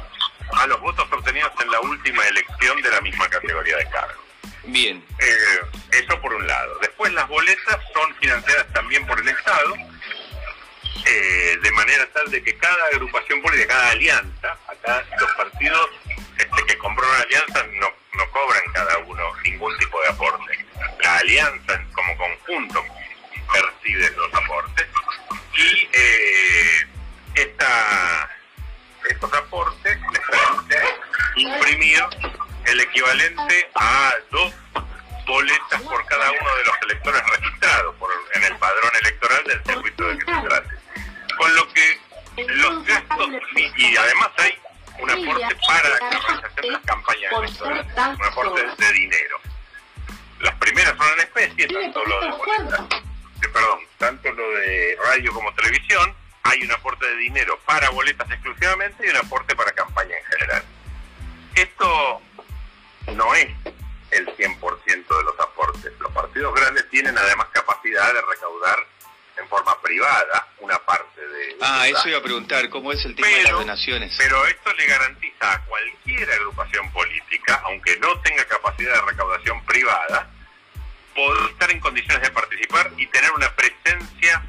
a 0.52 0.66
los 0.66 0.80
votos 0.80 1.06
obtenidos 1.10 1.52
en 1.62 1.70
la 1.70 1.80
última 1.80 2.24
elección 2.26 2.80
de 2.80 2.90
la 2.90 3.00
misma 3.00 3.28
categoría 3.28 3.76
de 3.76 3.90
cargo. 3.90 4.25
Bien. 4.66 5.02
Eh, 5.18 5.60
eso 5.92 6.20
por 6.20 6.34
un 6.34 6.46
lado. 6.46 6.78
Después 6.80 7.12
las 7.12 7.28
boletas 7.28 7.78
son 7.94 8.14
financiadas 8.16 8.72
también 8.72 9.06
por 9.06 9.18
el 9.20 9.28
Estado, 9.28 9.74
eh, 11.04 11.58
de 11.62 11.70
manera 11.72 12.06
tal 12.12 12.30
de 12.30 12.42
que 12.42 12.56
cada 12.56 12.86
agrupación 12.92 13.40
política, 13.42 13.74
cada 13.74 13.90
alianza, 13.90 14.58
acá 14.68 15.04
los 15.20 15.32
partidos 15.34 15.90
este, 16.36 16.64
que 16.66 16.78
compró 16.78 17.06
una 17.08 17.20
alianza 17.20 17.64
no, 17.74 17.88
no 18.14 18.30
cobran 18.30 18.62
cada 18.72 18.98
uno 18.98 19.22
ningún 19.44 19.76
tipo 19.78 20.02
de 20.02 20.08
aporte. 20.08 20.66
La 21.02 21.16
alianza 21.18 21.84
como 21.92 22.16
conjunto 22.16 22.84
percibe 23.52 24.10
los 24.10 24.34
aportes 24.34 24.86
y 25.54 25.88
eh, 25.92 26.86
esta, 27.34 28.30
estos 29.08 29.32
aportes 29.32 29.98
permiten 30.12 30.84
imprimir 31.36 32.02
el 32.66 32.80
equivalente 32.80 33.70
a 33.74 34.12
dos 34.30 34.52
boletas 35.26 35.82
por 35.82 36.04
cada 36.06 36.30
uno 36.30 36.56
de 36.56 36.64
los 36.64 36.76
electores 36.82 37.22
registrados 37.28 37.94
por, 37.96 38.10
en 38.34 38.44
el 38.44 38.56
padrón 38.56 38.90
electoral 39.02 39.44
del 39.44 39.64
circuito 39.64 40.08
de 40.08 40.18
que 40.18 40.24
se 40.24 40.40
trate. 40.40 40.76
Con 41.36 41.54
lo 41.54 41.72
que 41.72 42.00
los 42.48 42.84
gastos, 42.84 43.28
y, 43.54 43.96
además 43.96 44.30
hay 44.38 44.58
un 44.98 45.10
aporte 45.10 45.56
para 45.66 45.88
la 45.88 45.98
realización 45.98 46.50
de 46.56 46.70
las 46.70 46.82
campañas 46.82 47.32
electorales, 47.32 47.86
un 47.96 48.24
aporte 48.24 48.84
de 48.84 48.92
dinero. 48.92 49.40
Las 50.40 50.54
primeras 50.56 50.96
son 50.96 51.08
en 51.14 51.20
especie, 51.20 51.68
tanto 51.68 52.04
lo 52.04 52.20
de 52.20 52.30
boletas, 52.30 52.80
eh, 52.80 53.48
perdón, 53.52 53.80
tanto 53.98 54.32
lo 54.32 54.50
de 54.50 54.98
radio 55.02 55.32
como 55.32 55.52
televisión, 55.54 56.14
hay 56.42 56.62
un 56.62 56.72
aporte 56.72 57.06
de 57.06 57.16
dinero 57.16 57.58
para 57.64 57.90
boletas 57.90 58.30
exclusivamente 58.30 59.06
y 59.06 59.10
un 59.10 59.16
aporte 59.16 59.56
para 59.56 59.72
campaña 59.72 60.16
en 60.16 60.24
general. 60.24 60.64
Esto 61.54 62.22
no 63.14 63.34
es 63.34 63.48
el 64.10 64.26
100% 64.36 64.86
de 64.86 65.24
los 65.24 65.40
aportes. 65.40 65.92
Los 65.98 66.12
partidos 66.12 66.54
grandes 66.54 66.88
tienen 66.90 67.16
además 67.16 67.48
capacidad 67.52 68.12
de 68.12 68.22
recaudar 68.22 68.78
en 69.38 69.48
forma 69.48 69.80
privada 69.82 70.48
una 70.60 70.78
parte 70.78 71.20
de... 71.20 71.56
Ah, 71.60 71.86
eso 71.88 72.08
iba 72.08 72.18
a 72.18 72.22
preguntar, 72.22 72.68
¿cómo 72.70 72.92
es 72.92 73.04
el 73.04 73.14
tema 73.14 73.28
de 73.28 73.42
las 73.42 73.52
donaciones? 73.52 74.14
Pero 74.16 74.46
esto 74.46 74.72
le 74.72 74.86
garantiza 74.86 75.52
a 75.52 75.64
cualquier 75.64 76.30
agrupación 76.30 76.90
política, 76.92 77.60
aunque 77.64 77.98
no 77.98 78.18
tenga 78.20 78.44
capacidad 78.44 78.94
de 78.94 79.00
recaudación 79.02 79.62
privada, 79.64 80.30
poder 81.14 81.50
estar 81.50 81.70
en 81.70 81.80
condiciones 81.80 82.22
de 82.22 82.30
participar 82.30 82.90
y 82.96 83.06
tener 83.06 83.30
una 83.32 83.54
presencia 83.54 84.42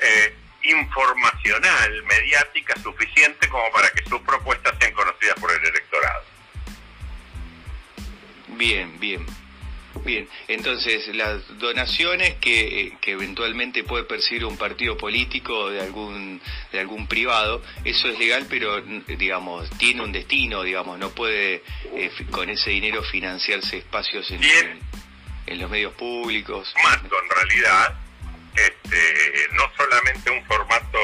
eh, 0.00 0.34
informacional, 0.62 2.02
mediática 2.04 2.74
suficiente 2.82 3.48
como 3.48 3.70
para 3.72 3.90
que 3.90 4.04
sus 4.04 4.20
propuestas 4.22 4.74
sean 4.78 4.92
conocidas 4.92 5.38
por 5.40 5.50
el 5.50 5.64
electorado. 5.64 6.24
Bien, 8.56 8.98
bien. 8.98 9.26
Bien, 10.04 10.28
entonces 10.46 11.08
las 11.14 11.42
donaciones 11.58 12.36
que, 12.36 12.96
que, 13.00 13.12
eventualmente 13.12 13.82
puede 13.82 14.04
percibir 14.04 14.44
un 14.44 14.56
partido 14.56 14.96
político 14.96 15.68
de 15.68 15.80
algún 15.80 16.40
de 16.72 16.80
algún 16.80 17.08
privado, 17.08 17.60
eso 17.84 18.08
es 18.08 18.18
legal, 18.18 18.46
pero 18.48 18.80
digamos 18.80 19.68
tiene 19.78 20.02
un 20.02 20.12
destino, 20.12 20.62
digamos, 20.62 20.98
no 20.98 21.10
puede 21.10 21.62
eh, 21.92 22.10
con 22.30 22.48
ese 22.48 22.70
dinero 22.70 23.02
financiarse 23.02 23.78
espacios 23.78 24.30
en, 24.30 24.42
en, 25.46 25.60
los 25.60 25.68
medios 25.68 25.92
públicos. 25.94 26.72
Más 26.84 26.98
en 27.02 27.10
realidad, 27.10 27.98
este, 28.54 29.48
no 29.52 29.64
solamente 29.76 30.30
un 30.30 30.44
formato 30.46 30.98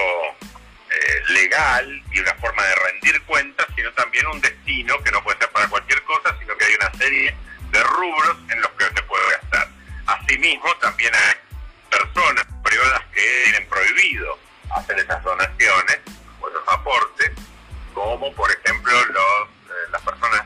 eh, 0.90 1.22
legal 1.28 2.02
y 2.12 2.20
una 2.20 2.34
forma 2.34 2.62
de 2.64 2.74
rendir 2.74 3.22
cuentas, 3.22 3.66
sino 3.74 3.92
también 3.92 4.26
un 4.28 4.40
destino 4.40 5.02
que 5.02 5.10
no 5.10 5.22
puede 5.22 5.38
ser 5.38 5.50
para 5.50 5.68
cualquier 5.68 6.02
cosa, 6.04 6.36
sino 6.38 6.56
que 6.56 6.64
hay 6.64 6.74
una 6.74 6.92
serie 6.94 7.36
de 7.70 7.82
rubros 7.82 8.36
en 8.50 8.60
los 8.60 8.70
que 8.72 8.84
se 8.84 9.02
puede 9.02 9.30
gastar. 9.30 9.68
Asimismo, 10.06 10.74
también 10.76 11.12
hay 11.14 11.34
personas 11.90 12.46
privadas 12.62 13.02
que 13.12 13.42
tienen 13.44 13.68
prohibido 13.68 14.38
hacer 14.76 14.98
esas 14.98 15.22
donaciones 15.22 16.00
o 16.40 16.48
esos 16.48 16.68
aportes, 16.68 17.30
como 17.94 18.32
por 18.34 18.50
ejemplo 18.50 18.92
los, 19.06 19.48
eh, 19.48 19.90
las 19.90 20.02
personas 20.02 20.42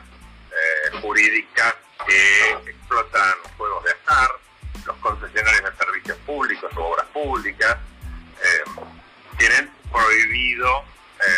eh, 0.51 0.97
jurídicas 1.01 1.75
que 2.07 2.71
explotan 2.71 3.35
juegos 3.57 3.83
de 3.83 3.91
azar, 3.91 4.29
los 4.85 4.97
concesionarios 4.97 5.63
de 5.63 5.77
servicios 5.77 6.17
públicos 6.25 6.71
o 6.75 6.83
obras 6.83 7.05
públicas, 7.07 7.77
eh, 8.43 8.63
tienen 9.37 9.70
prohibido 9.91 10.83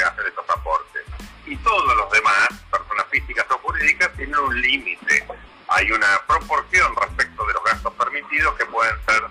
hacer 0.06 0.28
esos 0.28 0.50
aportes. 0.50 1.04
Y 1.46 1.58
todos 1.58 1.96
los 1.98 2.12
demás, 2.12 2.48
personas 2.72 3.06
físicas 3.12 3.46
o 3.50 3.58
jurídicas, 3.58 4.12
tienen 4.14 4.38
un 4.40 4.62
límite 4.62 5.26
hay 5.76 5.92
una 5.92 6.22
proporción 6.28 6.96
respecto 6.96 7.46
de 7.46 7.54
los 7.54 7.64
gastos 7.64 7.94
permitidos 7.94 8.56
que 8.56 8.66
pueden 8.66 8.96
ser 9.06 9.24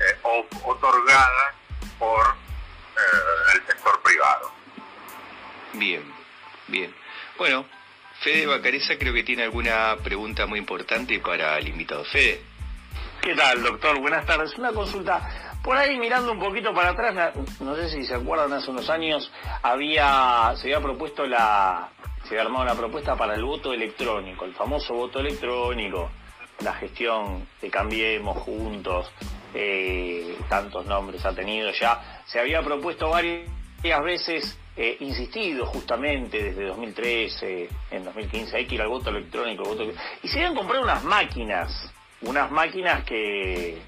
eh, 0.00 0.18
otorgadas 0.64 1.54
por 1.98 2.20
eh, 2.26 3.54
el 3.54 3.66
sector 3.66 4.00
privado. 4.02 4.52
Bien, 5.74 6.02
bien. 6.68 6.94
Bueno, 7.36 7.66
Fede 8.20 8.46
Bacareza 8.46 8.96
creo 8.98 9.12
que 9.12 9.22
tiene 9.22 9.42
alguna 9.42 9.96
pregunta 10.02 10.46
muy 10.46 10.58
importante 10.58 11.18
para 11.20 11.58
el 11.58 11.68
invitado. 11.68 12.04
Fede. 12.04 12.42
¿Qué 13.20 13.34
tal, 13.34 13.62
doctor? 13.62 13.98
Buenas 14.00 14.24
tardes. 14.26 14.56
Una 14.58 14.72
consulta. 14.72 15.41
Por 15.62 15.76
ahí 15.76 15.96
mirando 15.96 16.32
un 16.32 16.40
poquito 16.40 16.74
para 16.74 16.90
atrás, 16.90 17.34
no 17.60 17.76
sé 17.76 17.88
si 17.88 18.04
se 18.04 18.14
acuerdan, 18.14 18.52
hace 18.52 18.70
unos 18.70 18.90
años 18.90 19.30
había 19.62 20.52
se 20.56 20.66
había 20.66 20.80
propuesto 20.80 21.24
la, 21.24 21.88
se 22.28 22.36
ha 22.36 22.42
armado 22.42 22.64
una 22.64 22.74
propuesta 22.74 23.14
para 23.14 23.34
el 23.34 23.44
voto 23.44 23.72
electrónico, 23.72 24.44
el 24.44 24.54
famoso 24.54 24.92
voto 24.94 25.20
electrónico, 25.20 26.10
la 26.64 26.72
gestión 26.74 27.46
de 27.60 27.70
Cambiemos 27.70 28.38
Juntos, 28.38 29.10
eh, 29.54 30.36
tantos 30.48 30.86
nombres 30.86 31.24
ha 31.24 31.32
tenido 31.32 31.70
ya. 31.70 32.22
Se 32.26 32.40
había 32.40 32.62
propuesto 32.62 33.08
varias 33.08 34.02
veces, 34.02 34.58
eh, 34.76 34.96
insistido 35.00 35.66
justamente 35.66 36.42
desde 36.42 36.64
2013, 36.66 37.68
en 37.90 38.04
2015, 38.04 38.56
hay 38.56 38.66
que 38.66 38.74
ir 38.76 38.82
al 38.82 38.88
voto 38.88 39.10
electrónico. 39.10 39.64
Voto... 39.64 39.84
Y 40.22 40.28
se 40.28 40.38
habían 40.38 40.56
comprado 40.56 40.82
unas 40.82 41.04
máquinas, 41.04 41.92
unas 42.22 42.50
máquinas 42.50 43.04
que 43.04 43.80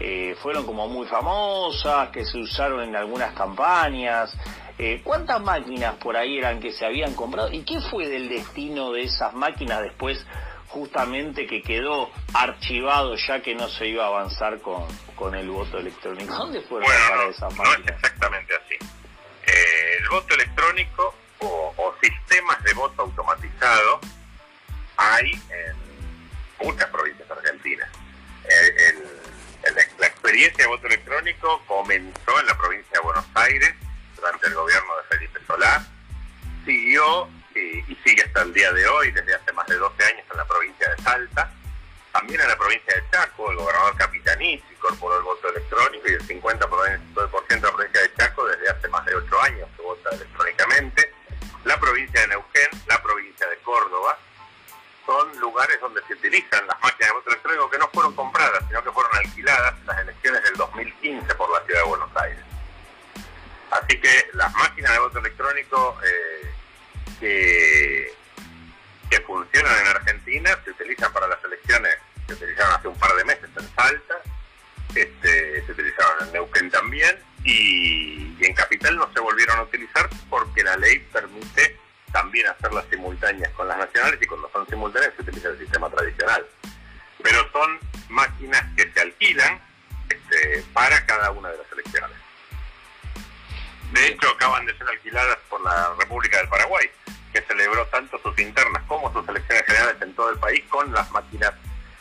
eh, 0.00 0.34
fueron 0.42 0.64
como 0.64 0.88
muy 0.88 1.06
famosas, 1.06 2.08
que 2.08 2.24
se 2.24 2.38
usaron 2.38 2.82
en 2.82 2.96
algunas 2.96 3.34
campañas. 3.34 4.34
Eh, 4.78 5.02
¿Cuántas 5.04 5.40
máquinas 5.42 5.94
por 5.96 6.16
ahí 6.16 6.38
eran 6.38 6.58
que 6.58 6.72
se 6.72 6.86
habían 6.86 7.14
comprado? 7.14 7.52
¿Y 7.52 7.62
qué 7.64 7.80
fue 7.82 8.08
del 8.08 8.30
destino 8.30 8.92
de 8.92 9.02
esas 9.02 9.34
máquinas 9.34 9.82
después 9.82 10.24
justamente 10.70 11.46
que 11.46 11.62
quedó 11.62 12.10
archivado 12.32 13.16
ya 13.16 13.42
que 13.42 13.54
no 13.54 13.68
se 13.68 13.88
iba 13.88 14.04
a 14.04 14.08
avanzar 14.08 14.60
con, 14.60 14.84
con 15.16 15.34
el 15.34 15.50
voto 15.50 15.78
electrónico. 15.78 16.32
¿Dónde 16.32 16.60
fueron 16.62 16.88
bueno, 16.88 17.04
para 17.08 17.28
esas 17.28 17.54
no 17.54 17.62
es 17.62 17.68
máquinas? 17.70 17.96
exactamente 17.96 18.54
así. 18.54 18.74
Eh, 19.46 19.96
el 20.00 20.08
voto 20.08 20.34
electrónico 20.34 21.14
o, 21.40 21.74
o 21.76 21.94
sistemas 22.00 22.62
de 22.62 22.72
voto 22.74 23.02
automatizado 23.02 24.00
hay 24.96 25.32
en 25.32 26.66
muchas 26.66 26.88
provincias 26.90 27.19
experiencia 30.30 30.62
de 30.62 30.70
voto 30.70 30.86
electrónico 30.86 31.62
comenzó 31.66 32.38
en 32.38 32.46
la 32.46 32.56
provincia 32.56 32.92
de 32.92 33.00
Buenos 33.00 33.24
Aires 33.34 33.74
durante 34.14 34.46
el 34.46 34.54
gobierno 34.54 34.96
de 34.98 35.02
Felipe 35.16 35.40
Solá, 35.44 35.84
siguió 36.64 37.28
y, 37.52 37.78
y 37.92 37.98
sigue 38.04 38.22
hasta 38.22 38.42
el 38.42 38.54
día 38.54 38.72
de 38.72 38.86
hoy, 38.86 39.10
desde 39.10 39.34
hace 39.34 39.52
más 39.52 39.66
de 39.66 39.74
12 39.74 40.04
años 40.04 40.24
en 40.30 40.36
la 40.36 40.44
provincia 40.44 40.88
de 40.88 41.02
Salta, 41.02 41.52
también 42.12 42.40
en 42.40 42.46
la 42.46 42.56
provincia 42.56 42.94
de 42.94 43.02
Chaco, 43.10 43.50
el 43.50 43.56
gobernador 43.56 43.96
Capitanich 43.96 44.62
incorporó 44.70 45.18
el 45.18 45.24
voto 45.24 45.48
electrónico 45.48 46.08
y 46.08 46.12
el 46.12 46.22
50% 46.22 47.14
de 47.14 47.60
la 47.60 47.72
provincia 47.72 48.00
de 48.00 48.14
Chaco 48.14 48.46
desde 48.46 48.70
hace 48.70 48.86
más 48.86 49.04
de 49.06 49.14
8 49.16 49.42
años 49.42 49.68
que 49.76 49.82
vota 49.82 50.10
electrónicamente. 50.10 51.12
La 51.64 51.80
provincia 51.80 52.20
de 52.20 52.28
Neuquén, 52.28 52.68
la 52.86 53.02
provincia 53.02 53.48
de 53.48 53.56
Córdoba, 53.58 54.16
son 55.10 55.40
lugares 55.40 55.80
donde 55.80 56.00
se 56.06 56.14
utilizan 56.14 56.64
las 56.68 56.80
máquinas 56.80 57.10
de 57.10 57.14
voto 57.14 57.30
electrónico 57.30 57.70
que 57.70 57.78
no 57.78 57.88
fueron 57.88 58.14
compradas, 58.14 58.62
sino 58.68 58.84
que 58.84 58.92
fueron 58.92 59.16
alquiladas 59.16 59.74
las 59.84 59.98
elecciones 59.98 60.42
del 60.44 60.54
2015 60.54 61.34
por 61.34 61.50
la 61.50 61.66
ciudad 61.66 61.80
de 61.80 61.88
Buenos 61.88 62.16
Aires. 62.16 62.44
Así 63.72 64.00
que 64.00 64.30
las 64.34 64.54
máquinas 64.54 64.92
de 64.92 64.98
voto 65.00 65.18
electrónico 65.18 65.98
eh, 66.04 66.50
que, 67.18 68.14
que 69.10 69.20
funcionan 69.22 69.80
en 69.80 69.86
Argentina 69.88 70.56
se 70.64 70.70
utilizan 70.70 71.12
para 71.12 71.26
las 71.26 71.42
elecciones, 71.42 71.96
se 72.28 72.34
utilizaron 72.34 72.72
hace 72.72 72.86
un 72.86 72.98
par 72.98 73.12
de 73.16 73.24
meses 73.24 73.50
en 73.56 73.74
Salta, 73.74 74.14
este, 74.94 75.66
se 75.66 75.72
utilizaron 75.72 76.28
en 76.28 76.32
Neuquén 76.34 76.70
también 76.70 77.18
y 77.42 78.36
en 78.44 78.54
Capital 78.54 78.96
no 78.96 79.12
se 79.12 79.18
volvieron 79.18 79.58
a 79.58 79.62
utilizar 79.62 80.08
porque 80.28 80.62
la 80.62 80.76
ley 80.76 81.00
permite 81.12 81.79
también 82.12 82.46
hacerlas 82.48 82.84
simultáneas 82.90 83.50
con 83.52 83.68
las 83.68 83.78
nacionales 83.78 84.18
y 84.20 84.26
cuando 84.26 84.50
son 84.50 84.66
simultáneas 84.68 85.12
se 85.16 85.22
utiliza 85.22 85.48
el 85.48 85.58
sistema 85.58 85.88
tradicional. 85.90 86.46
Pero 87.22 87.50
son 87.52 87.78
máquinas 88.08 88.62
que 88.76 88.90
se 88.92 89.00
alquilan 89.00 89.60
este, 90.08 90.64
para 90.72 91.04
cada 91.06 91.30
una 91.30 91.50
de 91.50 91.58
las 91.58 91.72
elecciones. 91.72 92.16
De 93.92 94.06
hecho, 94.06 94.30
acaban 94.30 94.66
de 94.66 94.76
ser 94.78 94.88
alquiladas 94.88 95.38
por 95.48 95.60
la 95.62 95.94
República 95.98 96.38
del 96.38 96.48
Paraguay, 96.48 96.90
que 97.32 97.42
celebró 97.42 97.86
tanto 97.86 98.18
sus 98.22 98.38
internas 98.38 98.82
como 98.86 99.12
sus 99.12 99.28
elecciones 99.28 99.64
generales 99.66 99.96
en 100.00 100.14
todo 100.14 100.30
el 100.30 100.38
país 100.38 100.62
con 100.68 100.92
las 100.92 101.10
máquinas, 101.10 101.52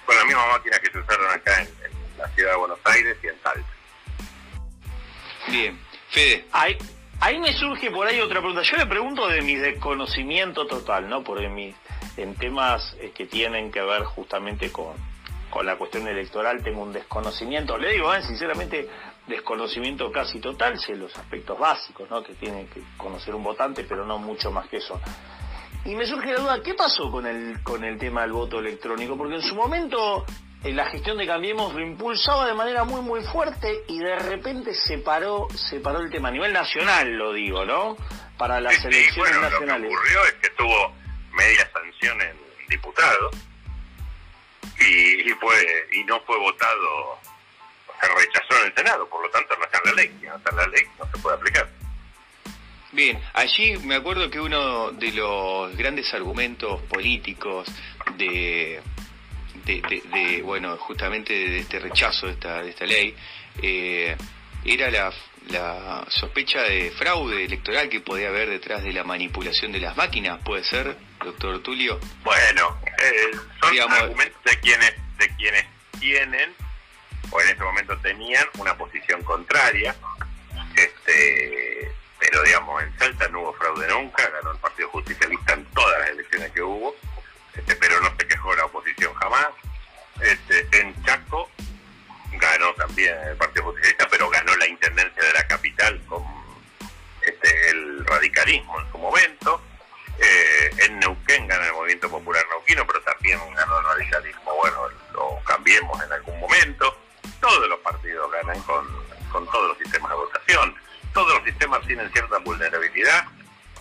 con 0.05 0.15
la 0.15 0.25
misma 0.25 0.45
máquina 0.47 0.79
que 0.79 0.91
se 0.91 0.99
usaron 0.99 1.31
acá 1.31 1.61
en, 1.61 1.67
en 1.67 2.17
la 2.17 2.27
ciudad 2.29 2.51
de 2.51 2.57
Buenos 2.57 2.79
Aires 2.85 3.17
y 3.23 3.27
en 3.27 3.41
Salta. 3.41 3.69
Bien. 5.47 5.79
Fede, 6.11 6.47
Ahí, 6.51 6.77
ahí 7.19 7.39
me 7.39 7.53
surge 7.53 7.91
por 7.91 8.07
ahí 8.07 8.19
otra 8.19 8.39
pregunta. 8.39 8.61
Yo 8.61 8.77
le 8.77 8.85
pregunto 8.85 9.27
de 9.27 9.41
mi 9.41 9.55
desconocimiento 9.55 10.65
total, 10.67 11.09
¿no? 11.09 11.23
Porque 11.23 11.49
mi, 11.49 11.73
en 12.17 12.35
temas 12.35 12.95
eh, 12.99 13.11
que 13.13 13.25
tienen 13.25 13.71
que 13.71 13.81
ver 13.81 14.03
justamente 14.03 14.71
con, 14.71 14.93
con 15.49 15.65
la 15.65 15.77
cuestión 15.77 16.07
electoral 16.07 16.63
tengo 16.63 16.81
un 16.83 16.93
desconocimiento. 16.93 17.77
Le 17.77 17.93
digo, 17.93 18.13
eh, 18.13 18.21
sinceramente, 18.23 18.89
desconocimiento 19.27 20.11
casi 20.11 20.39
total, 20.39 20.79
sé 20.79 20.95
los 20.95 21.15
aspectos 21.17 21.57
básicos, 21.57 22.09
¿no? 22.09 22.23
Que 22.23 22.33
tiene 22.33 22.67
que 22.67 22.81
conocer 22.97 23.35
un 23.35 23.43
votante, 23.43 23.83
pero 23.83 24.05
no 24.05 24.17
mucho 24.17 24.51
más 24.51 24.67
que 24.67 24.77
eso. 24.77 24.99
Y 25.85 25.95
me 25.95 26.05
surge 26.05 26.33
la 26.33 26.39
duda, 26.39 26.61
¿qué 26.61 26.73
pasó 26.73 27.09
con 27.09 27.25
el, 27.25 27.63
con 27.63 27.83
el 27.83 27.97
tema 27.97 28.21
del 28.21 28.33
voto 28.33 28.59
electrónico? 28.59 29.17
Porque 29.17 29.35
en 29.35 29.41
su 29.41 29.55
momento 29.55 30.25
la 30.63 30.85
gestión 30.89 31.17
de 31.17 31.25
Cambiemos 31.25 31.73
lo 31.73 31.79
impulsaba 31.79 32.45
de 32.45 32.53
manera 32.53 32.83
muy 32.83 33.01
muy 33.01 33.21
fuerte 33.23 33.83
y 33.87 33.99
de 33.99 34.17
repente 34.19 34.73
se 34.73 34.97
paró, 34.97 35.47
se 35.55 35.79
paró 35.79 35.99
el 35.99 36.11
tema 36.11 36.29
a 36.29 36.31
nivel 36.31 36.51
nacional, 36.51 37.11
lo 37.17 37.31
digo, 37.33 37.65
¿no? 37.65 37.95
Para 38.37 38.59
las 38.59 38.75
Sí, 38.75 38.81
sí, 38.81 38.87
elecciones 38.87 39.15
bueno, 39.15 39.41
lo 39.41 39.47
que 39.47 39.65
nacionales. 39.65 39.91
ocurrió 39.93 40.25
es 40.25 40.33
que 40.33 40.49
tuvo 40.51 40.93
media 41.31 41.69
sanción 41.71 42.21
en 42.21 42.35
diputados 42.69 43.35
y, 44.79 45.29
y 45.29 45.33
fue 45.39 45.87
y 45.93 46.03
no 46.03 46.19
fue 46.21 46.37
votado, 46.39 47.19
se 48.01 48.07
rechazó 48.07 48.59
en 48.61 48.67
el 48.67 48.75
Senado, 48.75 49.07
por 49.09 49.21
lo 49.23 49.29
tanto 49.29 49.55
no 49.57 49.63
está 49.65 49.79
en 49.83 49.89
la 49.89 50.01
ley, 50.01 50.19
no 50.23 50.35
está 50.37 50.49
en 50.51 50.55
la 50.57 50.67
ley 50.67 50.83
no 50.97 51.05
se 51.05 51.17
puede 51.21 51.35
aplicar. 51.37 51.69
bien, 52.91 53.21
allí 53.33 53.77
me 53.79 53.95
acuerdo 53.95 54.29
que 54.29 54.39
uno 54.39 54.91
de 54.91 55.11
los 55.13 55.75
grandes 55.77 56.13
argumentos 56.13 56.81
políticos 56.83 57.67
de, 58.17 58.81
de, 59.69 59.81
de- 59.87 60.01
de, 60.19 60.41
bueno, 60.41 60.75
justamente 60.77 61.33
de 61.33 61.59
este 61.59 61.79
rechazo 61.79 62.25
de 62.27 62.33
esta, 62.33 62.61
de 62.63 62.69
esta 62.71 62.85
ley, 62.85 63.15
eh, 63.61 64.15
era 64.65 64.89
la, 64.91 65.13
la 65.49 66.05
sospecha 66.09 66.61
de 66.63 66.91
fraude 66.91 67.45
electoral 67.45 67.87
que 67.89 68.01
podía 68.01 68.29
haber 68.29 68.49
detrás 68.49 68.83
de 68.83 68.91
la 68.93 69.03
manipulación 69.03 69.71
de 69.71 69.79
las 69.79 69.95
máquinas, 69.95 70.39
¿puede 70.43 70.63
ser, 70.63 70.97
doctor 71.23 71.61
Tulio? 71.61 71.99
Bueno, 72.23 72.79
eh, 72.85 73.31
son 73.61 73.71
Digamos- 73.71 73.99
argumentos 73.99 74.43
de 74.43 74.59
quienes, 74.59 74.93
de 75.17 75.35
quienes 75.37 75.65
tienen, 75.99 76.53
o 77.31 77.41
en 77.41 77.49
ese 77.49 77.63
momento 77.63 77.97
tenían, 77.99 78.45
una 78.57 78.75
posición 78.77 79.21
contraria. 79.23 79.95
Este, 80.75 81.91
pero 82.19 82.41
digamos, 82.43 82.81
en 82.83 82.97
Salta 82.99 83.27
no 83.29 83.41
hubo 83.41 83.53
fraude 83.53 83.87
nunca, 83.89 84.29
ganó 84.29 84.51
el 84.51 84.57
Partido 84.59 84.89
Justicialista 84.89 85.53
en 85.53 85.65
todas 85.73 85.99
las 85.99 86.09
elecciones 86.09 86.51
que 86.51 86.61
hubo, 86.61 86.95
Este, 90.21 90.67
en 90.79 91.03
Chaco 91.03 91.49
ganó 92.33 92.73
también 92.73 93.15
el 93.27 93.37
Partido 93.37 93.65
Justicialista, 93.65 94.07
pero 94.09 94.29
ganó 94.29 94.55
la 94.57 94.67
intendencia 94.67 95.23
de 95.23 95.33
la 95.33 95.47
capital 95.47 96.01
con 96.07 96.23
este, 97.21 97.69
el 97.69 98.05
radicalismo 98.05 98.79
en 98.79 98.91
su 98.91 98.97
momento. 98.97 99.61
Eh, 100.21 100.69
en 100.79 100.99
Neuquén 100.99 101.47
gana 101.47 101.65
el 101.65 101.73
Movimiento 101.73 102.09
Popular 102.09 102.45
Neuquino, 102.49 102.85
pero 102.85 103.01
también 103.01 103.39
ganó 103.55 103.79
el 103.79 103.85
radicalismo, 103.85 104.53
bueno, 104.55 104.89
lo 105.13 105.39
cambiemos 105.45 106.03
en 106.03 106.11
algún 106.11 106.39
momento. 106.39 106.97
Todos 107.39 107.69
los 107.69 107.79
partidos 107.79 108.29
ganan 108.31 108.61
con, 108.63 108.85
con 109.31 109.45
todos 109.49 109.69
los 109.69 109.77
sistemas 109.77 110.09
de 110.11 110.17
votación. 110.17 110.75
Todos 111.13 111.33
los 111.35 111.43
sistemas 111.45 111.85
tienen 111.87 112.11
cierta 112.11 112.37
vulnerabilidad, 112.39 113.25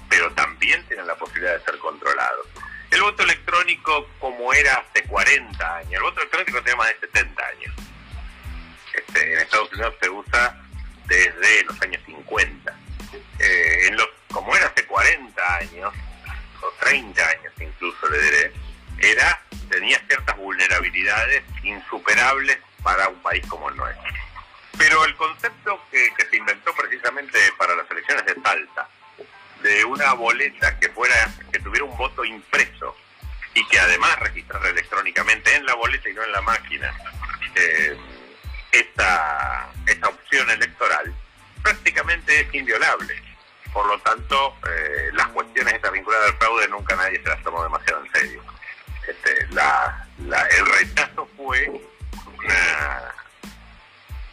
pero 0.08 0.30
también 0.32 0.84
tienen 0.86 1.06
la 1.06 1.16
posibilidad 1.16 1.58
de 1.58 1.64
ser 1.64 1.78
controlados. 1.78 2.46
El 2.90 3.02
voto 3.02 3.22
electrónico, 3.22 4.08
como 4.18 4.52
era 4.54 4.84
40 5.18 5.76
años, 5.78 5.92
el 5.94 6.02
voto 6.02 6.20
electrónico 6.20 6.62
tiene 6.62 6.76
más 6.76 6.88
de 6.88 7.08
70 7.08 7.42
años. 7.44 7.74
Este, 8.94 9.32
en 9.32 9.38
Estados 9.40 9.72
Unidos 9.72 9.94
se 10.00 10.10
usa 10.10 10.56
desde 11.06 11.64
los 11.64 11.82
años 11.82 12.00
50. 12.06 12.78
Eh, 13.40 13.86
en 13.88 13.96
los, 13.96 14.06
como 14.32 14.54
era 14.54 14.66
hace 14.66 14.86
40 14.86 15.56
años, 15.56 15.92
o 16.62 16.70
30 16.84 17.28
años 17.30 17.52
incluso 17.58 18.08
le 18.10 18.22
diré, 18.22 18.52
era, 19.00 19.42
tenía 19.68 19.98
ciertas 20.06 20.36
vulnerabilidades 20.36 21.42
insuperables 21.64 22.58
para 22.84 23.08
un 23.08 23.20
país 23.20 23.44
como 23.48 23.70
el 23.70 23.76
nuestro. 23.76 24.04
Pero 24.78 25.04
el 25.04 25.16
concepto 25.16 25.84
que, 25.90 26.14
que 26.16 26.26
se 26.26 26.36
inventó 26.36 26.72
precisamente 26.76 27.40
para 27.58 27.74
las 27.74 27.90
elecciones 27.90 28.24
de 28.24 28.40
Salta, 28.40 28.88
de 29.64 29.84
una 29.84 30.12
boleta 30.12 30.78
que 30.78 30.88
fuera, 30.90 31.28
que 31.50 31.58
tuviera 31.58 31.84
un 31.84 31.96
voto 31.96 32.24
impreso 32.24 32.94
y 33.58 33.66
que 33.68 33.78
además 33.80 34.18
registrara 34.20 34.68
electrónicamente 34.70 35.54
en 35.54 35.66
la 35.66 35.74
boleta 35.74 36.08
y 36.08 36.14
no 36.14 36.22
en 36.22 36.32
la 36.32 36.40
máquina 36.42 36.94
eh, 37.54 37.96
esta, 38.72 39.70
esta 39.86 40.08
opción 40.08 40.48
electoral, 40.50 41.14
prácticamente 41.62 42.40
es 42.40 42.54
inviolable. 42.54 43.20
Por 43.72 43.86
lo 43.86 43.98
tanto, 44.00 44.56
eh, 44.70 45.10
las 45.12 45.26
cuestiones 45.28 45.74
estas 45.74 45.92
vinculadas 45.92 46.30
al 46.30 46.36
fraude 46.38 46.68
nunca 46.68 46.96
nadie 46.96 47.20
se 47.22 47.28
las 47.28 47.42
tomó 47.42 47.62
demasiado 47.62 48.04
en 48.04 48.12
serio. 48.12 48.42
Este, 49.08 49.46
la- 49.50 50.06
el 50.58 50.66
rechazo 50.66 51.28
fue 51.36 51.68
una, 51.68 53.14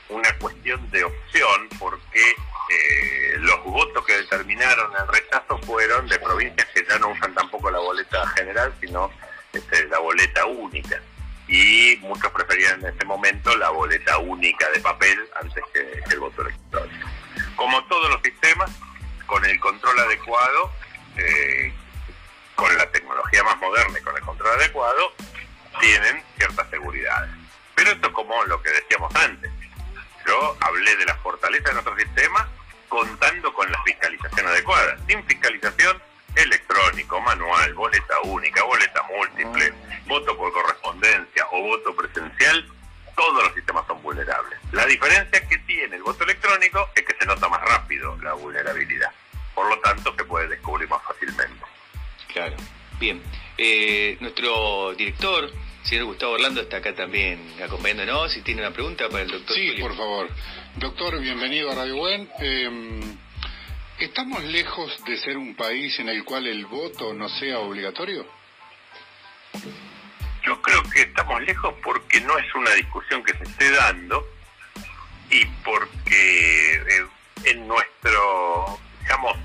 una 0.10 0.38
cuestión 0.38 0.89
de 0.91 1.04
opción 1.04 1.70
porque 1.80 2.36
eh, 2.70 3.36
los 3.39 3.63
votos 3.63 4.06
que 4.06 4.18
determinaron 4.18 4.91
el 4.96 5.08
rechazo 5.08 5.58
fueron 5.60 6.08
de 6.08 6.20
provincias 6.20 6.68
que 6.74 6.86
ya 6.88 6.98
no 7.00 7.10
usan 7.10 7.34
tampoco 7.34 7.70
la 7.72 7.80
boleta 7.80 8.28
general, 8.30 8.74
sino 8.80 9.12
este, 9.54 9.88
la 9.88 10.00
boleta 10.00 10.46
única. 10.46 11.02
Y 11.48 11.98
muchos 12.02 12.32
preferían 12.32 12.84
en 12.84 12.96
ese 12.96 13.06
momento 13.06 13.56
la 13.58 13.70
boleta 13.70 14.18
única 14.18 14.70
de 14.72 14.80
papel 14.80 15.20
antes 15.41 15.63
que, 15.74 16.02
el 16.12 16.20
voto 16.20 16.41
electrónico. 16.41 17.08
Como 17.56 17.84
todos 17.86 18.10
los 18.10 18.22
sistemas, 18.22 18.72
con 19.28 19.46
el 19.46 19.60
control 19.60 20.00
adecuado, 20.00 20.72
eh, 21.18 21.74
con 22.56 22.76
la 22.78 22.89
tecnología 22.91 23.44
más 23.44 23.58
moderna 23.60 24.00
y 24.00 24.02
con 24.02 24.15
el 24.15 24.24
control 24.24 24.60
adecuado, 24.60 25.13
tienen 25.80 26.24
ciertas 26.38 26.70
seguridades. 26.70 27.32
Pero 27.76 27.91
esto 27.91 28.08
es 28.08 28.13
como 28.13 28.44
lo 28.46 28.62
que 28.62 28.72
decíamos 28.72 29.13
antes. 29.15 29.52
Yo 30.26 30.58
hablé 30.60 30.96
de 30.98 31.06
la 31.06 31.16
fortaleza 31.18 31.70
de 31.70 31.74
nuestro 31.74 31.96
sistema 31.98 32.48
contando 32.90 33.54
con 33.54 33.72
la 33.72 33.82
fiscalización 33.84 34.48
adecuada. 34.48 34.98
Sin 35.08 35.24
fiscalización 35.26 36.02
electrónico, 36.36 37.20
manual, 37.22 37.74
boleta 37.74 38.20
única, 38.24 38.64
boleta 38.64 39.04
múltiple, 39.04 39.74
voto 40.06 40.38
por 40.38 40.52
correspondencia 40.52 41.48
o 41.52 41.62
voto 41.62 41.96
presencial, 41.96 42.66
todos 43.16 43.44
los 43.44 43.54
sistemas 43.54 43.86
son 43.88 44.02
vulnerables. 44.02 44.60
La 44.72 44.86
diferencia 44.86 45.48
que 45.48 45.58
tiene 45.60 45.96
el 45.96 46.04
voto 46.04 46.24
electrónico 46.24 46.90
es 46.96 47.04
que 47.04 47.16
se 47.18 47.26
nota 47.26 47.48
más 47.48 47.62
rápido 47.62 48.18
la 48.22 48.34
vulnerabilidad. 48.34 49.12
Por 49.54 49.70
lo 49.70 49.80
tanto, 49.80 50.14
se 50.16 50.24
puede 50.26 50.50
descubrir 50.50 50.90
más 50.90 51.02
fácilmente. 51.04 51.66
Claro. 52.28 52.58
Bien. 53.00 53.22
Eh, 53.58 54.18
nuestro 54.20 54.94
director, 54.96 55.50
señor 55.86 56.06
Gustavo 56.06 56.34
Orlando, 56.34 56.62
está 56.62 56.78
acá 56.78 56.95
también 56.95 57.39
acompañándonos. 57.63 58.32
Si 58.34 58.41
tiene 58.41 58.62
una 58.62 58.71
pregunta 58.71 59.08
para 59.08 59.24
el 59.24 59.30
doctor. 59.30 59.56
Sí, 59.56 59.76
por 59.80 59.95
favor. 59.95 60.30
Doctor, 60.78 61.19
bienvenido 61.19 61.71
a 61.71 61.76
Radio 61.76 61.95
Buen. 61.98 62.30
Eh, 62.39 63.02
¿Estamos 64.00 64.43
lejos 64.43 64.91
de 65.06 65.17
ser 65.17 65.38
un 65.38 65.56
país 65.56 65.98
en 66.00 66.10
el 66.10 66.24
cual 66.24 66.48
el 66.48 66.65
voto 66.65 67.13
no 67.13 67.30
sea 67.30 67.60
obligatorio? 67.60 68.26
Yo 70.43 70.62
creo 70.62 70.84
que 70.91 71.02
estamos 71.04 71.41
lejos 71.43 71.74
porque 71.84 72.19
no 72.21 72.38
es 72.38 72.56
una 72.56 72.71
discusión 72.71 73.24
que 73.24 73.38
se 73.38 73.43
esté 73.43 73.71
dando 73.71 74.26
y 75.30 75.45
porque 75.63 76.74
eh, 76.74 77.06
en 77.45 77.67
nuestro, 77.67 78.80
digamos, 79.02 79.38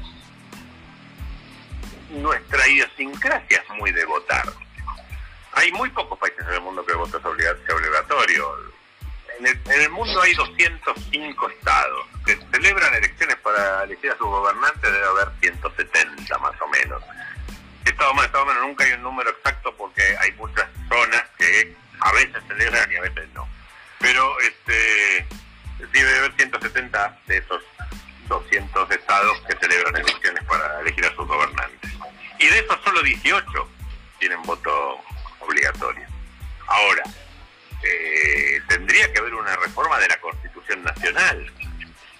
nuestra 2.10 2.68
idiosincrasia 2.68 3.62
es 3.62 3.76
muy 3.78 3.92
de 3.92 4.04
votar. 4.06 4.69
Hay 5.60 5.70
muy 5.72 5.90
pocos 5.90 6.18
países 6.18 6.40
en 6.48 6.54
el 6.54 6.60
mundo 6.62 6.82
que 6.86 6.92
el 6.92 6.96
voto 6.96 7.20
sea 7.20 7.30
obligatorio. 7.76 8.56
En 9.38 9.46
el, 9.46 9.60
en 9.66 9.80
el 9.82 9.90
mundo 9.90 10.22
hay 10.22 10.32
205 10.32 11.50
estados 11.50 12.06
que 12.24 12.38
celebran 12.50 12.94
elecciones 12.94 13.36
para 13.36 13.84
elegir 13.84 14.10
a 14.10 14.16
sus 14.16 14.26
gobernantes, 14.26 14.90
debe 14.90 15.04
haber 15.04 15.28
170 15.42 16.38
más 16.38 16.58
o 16.62 16.68
menos. 16.68 17.02
Estado 17.84 18.14
más, 18.14 18.24
estado 18.24 18.46
menos, 18.46 18.62
nunca 18.62 18.84
hay 18.84 18.92
un 18.92 19.02
número 19.02 19.28
exacto 19.28 19.74
porque 19.76 20.02
hay 20.20 20.32
muchas 20.32 20.66
zonas 20.88 21.24
que 21.36 21.76
a 22.00 22.12
veces 22.12 22.42
celebran 22.48 22.90
y 22.92 22.96
a 22.96 23.00
veces 23.02 23.28
no. 23.34 23.46
Pero 23.98 24.40
este 24.40 25.26
debe 25.92 26.18
haber 26.20 26.32
170 26.36 27.18
de 27.26 27.36
esos 27.36 27.62
200 28.28 28.90
estados 28.92 29.38
que 29.42 29.56
celebran 29.56 29.94
elecciones 29.94 30.42
para 30.44 30.80
elegir 30.80 31.04
a 31.04 31.14
sus 31.14 31.26
gobernantes. 31.26 31.90
Y 32.38 32.46
de 32.46 32.60
esos 32.60 32.80
solo 32.82 33.02
18 33.02 33.68
tienen 34.18 34.42
voto 34.44 35.04
obligatorio. 35.40 36.06
Ahora, 36.66 37.02
eh, 37.82 38.60
tendría 38.68 39.12
que 39.12 39.18
haber 39.18 39.34
una 39.34 39.56
reforma 39.56 39.98
de 39.98 40.08
la 40.08 40.20
Constitución 40.20 40.82
Nacional 40.84 41.52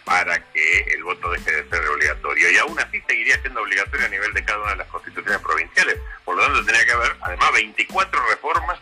para 0.04 0.42
que 0.52 0.78
el 0.92 1.04
voto 1.04 1.30
deje 1.30 1.52
de 1.52 1.68
ser 1.68 1.86
obligatorio. 1.86 2.50
Y 2.50 2.58
aún 2.58 2.78
así 2.80 3.00
seguiría 3.06 3.40
siendo 3.40 3.60
obligatorio 3.60 4.06
a 4.06 4.08
nivel 4.08 4.32
de 4.34 4.44
cada 4.44 4.60
una 4.60 4.70
de 4.72 4.76
las 4.78 4.88
constituciones 4.88 5.40
provinciales. 5.40 5.98
Por 6.24 6.36
lo 6.36 6.42
tanto, 6.42 6.64
tendría 6.64 6.84
que 6.84 6.92
haber, 6.92 7.16
además, 7.20 7.52
24 7.52 8.26
reformas 8.28 8.80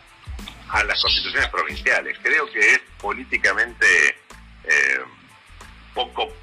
a 0.69 0.83
las 0.83 0.99
constituciones 1.01 1.49
provinciales. 1.49 2.17
Creo 2.23 2.49
que 2.51 2.59
es 2.59 2.79
políticamente 2.99 4.17
eh, 4.63 4.99
poco 5.93 6.33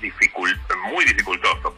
dificult, 0.00 0.58
muy 0.90 1.04
dificultoso, 1.04 1.74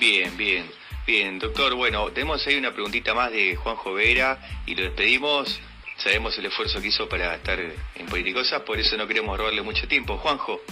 Bien, 0.00 0.34
bien. 0.34 0.64
Bien, 1.06 1.38
doctor, 1.38 1.74
bueno, 1.74 2.10
tenemos 2.10 2.46
ahí 2.46 2.56
una 2.56 2.72
preguntita 2.72 3.12
más 3.12 3.30
de 3.32 3.54
Juanjo 3.54 3.92
Vera 3.92 4.38
y 4.64 4.74
lo 4.74 4.84
despedimos. 4.84 5.60
Sabemos 5.98 6.38
el 6.38 6.46
esfuerzo 6.46 6.80
que 6.80 6.88
hizo 6.88 7.06
para 7.06 7.34
estar 7.34 7.60
en 7.60 8.06
Politicosa, 8.06 8.64
por 8.64 8.80
eso 8.80 8.96
no 8.96 9.06
queremos 9.06 9.36
robarle 9.36 9.60
mucho 9.60 9.86
tiempo. 9.86 10.16
Juanjo. 10.16 10.62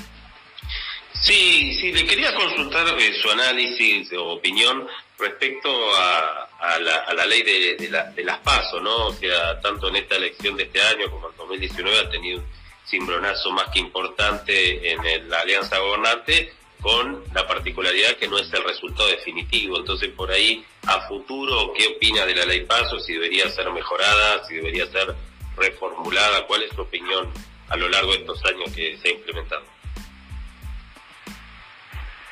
Sí, 1.21 1.75
sí, 1.79 1.93
le 1.93 2.07
quería 2.07 2.35
consultar 2.35 2.87
eh, 2.99 3.21
su 3.21 3.31
análisis 3.31 4.11
o 4.14 4.29
opinión 4.29 4.88
respecto 5.19 5.69
a, 5.95 6.79
la, 6.81 7.27
ley 7.27 7.43
de, 7.43 7.88
la, 7.91 8.11
las 8.17 8.38
pasos, 8.38 8.81
¿no? 8.81 9.09
O 9.09 9.12
sea, 9.12 9.61
tanto 9.61 9.88
en 9.88 9.97
esta 9.97 10.17
elección 10.17 10.57
de 10.57 10.62
este 10.62 10.81
año 10.81 11.11
como 11.11 11.29
en 11.29 11.37
2019 11.37 11.99
ha 11.99 12.09
tenido 12.09 12.38
un 12.38 12.47
cimbronazo 12.87 13.51
más 13.51 13.69
que 13.69 13.81
importante 13.81 14.91
en 14.91 15.29
la 15.29 15.41
alianza 15.41 15.79
gobernante, 15.79 16.55
con 16.81 17.25
la 17.35 17.47
particularidad 17.47 18.17
que 18.17 18.29
no 18.29 18.38
es 18.38 18.53
el 18.53 18.64
resultado 18.64 19.09
definitivo. 19.09 19.79
Entonces, 19.79 20.11
por 20.11 20.31
ahí, 20.31 20.64
a 20.87 21.01
futuro, 21.09 21.73
¿qué 21.77 21.87
opina 21.88 22.25
de 22.25 22.35
la 22.35 22.45
ley 22.45 22.64
paso? 22.64 23.01
Si 23.01 23.14
debería 23.14 23.49
ser 23.51 23.71
mejorada, 23.71 24.47
si 24.47 24.57
debería 24.57 24.87
ser 24.87 25.14
reformulada, 25.57 26.47
¿cuál 26.47 26.62
es 26.62 26.73
su 26.75 26.83
opinión 26.83 27.33
a 27.69 27.77
lo 27.77 27.88
largo 27.88 28.12
de 28.12 28.19
estos 28.19 28.45
años 28.45 28.73
que 28.75 28.97
se 28.99 29.09
ha 29.09 29.12
implementado? 29.12 29.64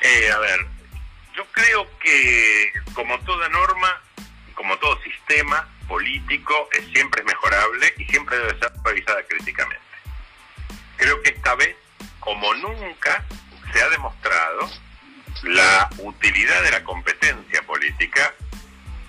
Eh, 0.01 0.31
a 0.31 0.39
ver, 0.39 0.65
yo 1.35 1.45
creo 1.51 1.87
que 1.99 2.71
como 2.93 3.19
toda 3.19 3.49
norma, 3.49 4.01
como 4.55 4.77
todo 4.77 4.99
sistema 5.01 5.67
político, 5.87 6.69
es 6.71 6.85
siempre 6.93 7.21
es 7.21 7.27
mejorable 7.27 7.93
y 7.97 8.05
siempre 8.05 8.37
debe 8.37 8.59
ser 8.59 8.71
revisada 8.83 9.23
críticamente. 9.23 9.83
Creo 10.97 11.21
que 11.21 11.29
esta 11.29 11.55
vez, 11.55 11.75
como 12.19 12.53
nunca, 12.55 13.25
se 13.71 13.81
ha 13.81 13.89
demostrado 13.89 14.69
la 15.43 15.89
utilidad 15.99 16.63
de 16.63 16.71
la 16.71 16.83
competencia 16.83 17.61
política 17.63 18.33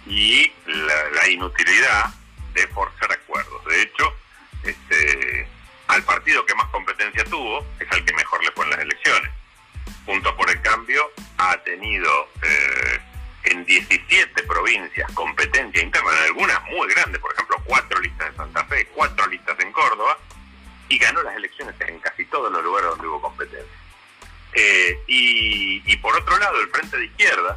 y 0.06 0.50
la, 0.66 1.28
inutilidad 1.28 2.06
de 2.54 2.66
forzar 2.68 3.12
acuerdos. 3.12 3.64
De 3.66 3.82
hecho, 3.82 4.14
este, 4.62 5.46
al 5.88 6.02
partido 6.04 6.44
que 6.46 6.54
más 6.54 6.68
competencia 6.68 7.24
tuvo 7.24 7.64
es 7.78 7.90
al 7.90 8.04
que 8.04 8.14
mejor 8.14 8.42
le 8.42 8.50
fue 8.52 8.64
en 8.64 8.70
las 8.70 8.80
elecciones. 8.80 9.30
Junto 10.06 10.34
por 10.36 10.50
el 10.50 10.60
Cambio 10.62 11.10
ha 11.36 11.56
tenido 11.58 12.28
eh, 12.42 13.00
en 13.44 13.64
17 13.64 14.42
provincias 14.44 15.10
competencia 15.12 15.82
interna, 15.82 16.10
en 16.10 16.24
algunas 16.24 16.62
muy 16.64 16.88
grandes, 16.88 17.20
por 17.20 17.32
ejemplo, 17.34 17.56
cuatro 17.64 18.00
listas 18.00 18.30
de 18.30 18.36
Santa 18.36 18.64
Fe, 18.64 18.86
cuatro 18.94 19.26
listas 19.26 19.58
en 19.60 19.72
Córdoba, 19.72 20.18
y 20.88 20.98
ganó 20.98 21.22
las 21.22 21.36
elecciones 21.36 21.74
en 21.80 21.98
casi 22.00 22.24
todos 22.26 22.50
los 22.50 22.64
lugares 22.64 22.90
donde 22.90 23.06
hubo 23.06 23.20
competencia. 23.20 23.77
Eh, 24.60 24.98
y, 25.06 25.96
por 25.98 26.16
otro 26.16 26.36
lado, 26.36 26.60
el 26.60 26.68
Frente 26.70 26.96
de 26.96 27.04
Izquierda, 27.04 27.56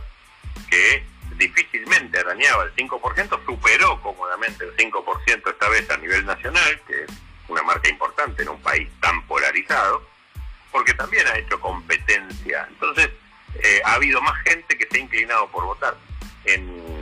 que 0.69 1.03
difícilmente 1.35 2.19
arañaba 2.19 2.65
el 2.65 2.75
5%, 2.75 3.45
superó 3.45 3.99
cómodamente 4.03 4.65
el 4.65 4.75
5% 4.77 5.49
esta 5.49 5.69
vez 5.69 5.89
a 5.89 5.97
nivel 5.97 6.23
nacional, 6.27 6.79
que 6.85 7.03
es 7.03 7.09
una 7.47 7.63
marca 7.63 7.89
importante 7.89 8.43
en 8.43 8.49
un 8.49 8.61
país 8.61 8.87
tan 8.99 9.25
polarizado, 9.25 10.07
porque 10.71 10.93
también 10.93 11.25
ha 11.27 11.37
hecho 11.39 11.59
competencia. 11.59 12.67
Entonces, 12.69 13.09
eh, 13.63 13.81
ha 13.83 13.93
habido 13.93 14.21
más 14.21 14.39
gente 14.43 14.77
que 14.77 14.87
se 14.87 14.97
ha 14.97 15.01
inclinado 15.01 15.49
por 15.49 15.65
votar. 15.65 15.97
En, 16.45 17.00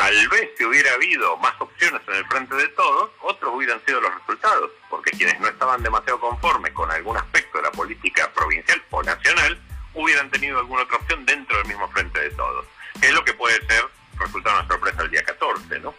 tal 0.00 0.28
vez 0.28 0.48
si 0.56 0.64
hubiera 0.64 0.94
habido 0.94 1.36
más 1.36 1.52
opciones 1.58 2.00
en 2.08 2.14
el 2.14 2.24
frente 2.24 2.54
de 2.54 2.68
todos, 2.68 3.10
otros 3.20 3.54
hubieran 3.54 3.84
sido 3.84 4.00
los 4.00 4.14
resultados, 4.14 4.70
porque 4.88 5.10
quienes 5.10 5.38
no 5.40 5.48
estaban 5.48 5.82
demasiado 5.82 6.18
conformes 6.18 6.72
con 6.72 6.90
algún 6.90 7.18
aspecto 7.18 7.58
de 7.58 7.64
la 7.64 7.70
política 7.70 8.32
provincial 8.32 8.82
o 8.88 9.02
nacional, 9.02 9.60
hubieran 9.92 10.30
tenido 10.30 10.58
alguna 10.58 10.84
otra 10.84 10.96
opción 10.96 11.26
dentro 11.26 11.54
del 11.58 11.66
mismo 11.66 11.86
frente 11.90 12.18
de 12.18 12.30
todos. 12.30 12.64
Es 13.02 13.12
lo 13.12 13.22
que 13.22 13.34
puede 13.34 13.56
ser 13.66 13.84
resultado 14.18 14.60
una 14.60 14.68
sorpresa 14.68 15.02
el 15.02 15.10
día 15.10 15.22
14, 15.22 15.80
¿no? 15.80 15.94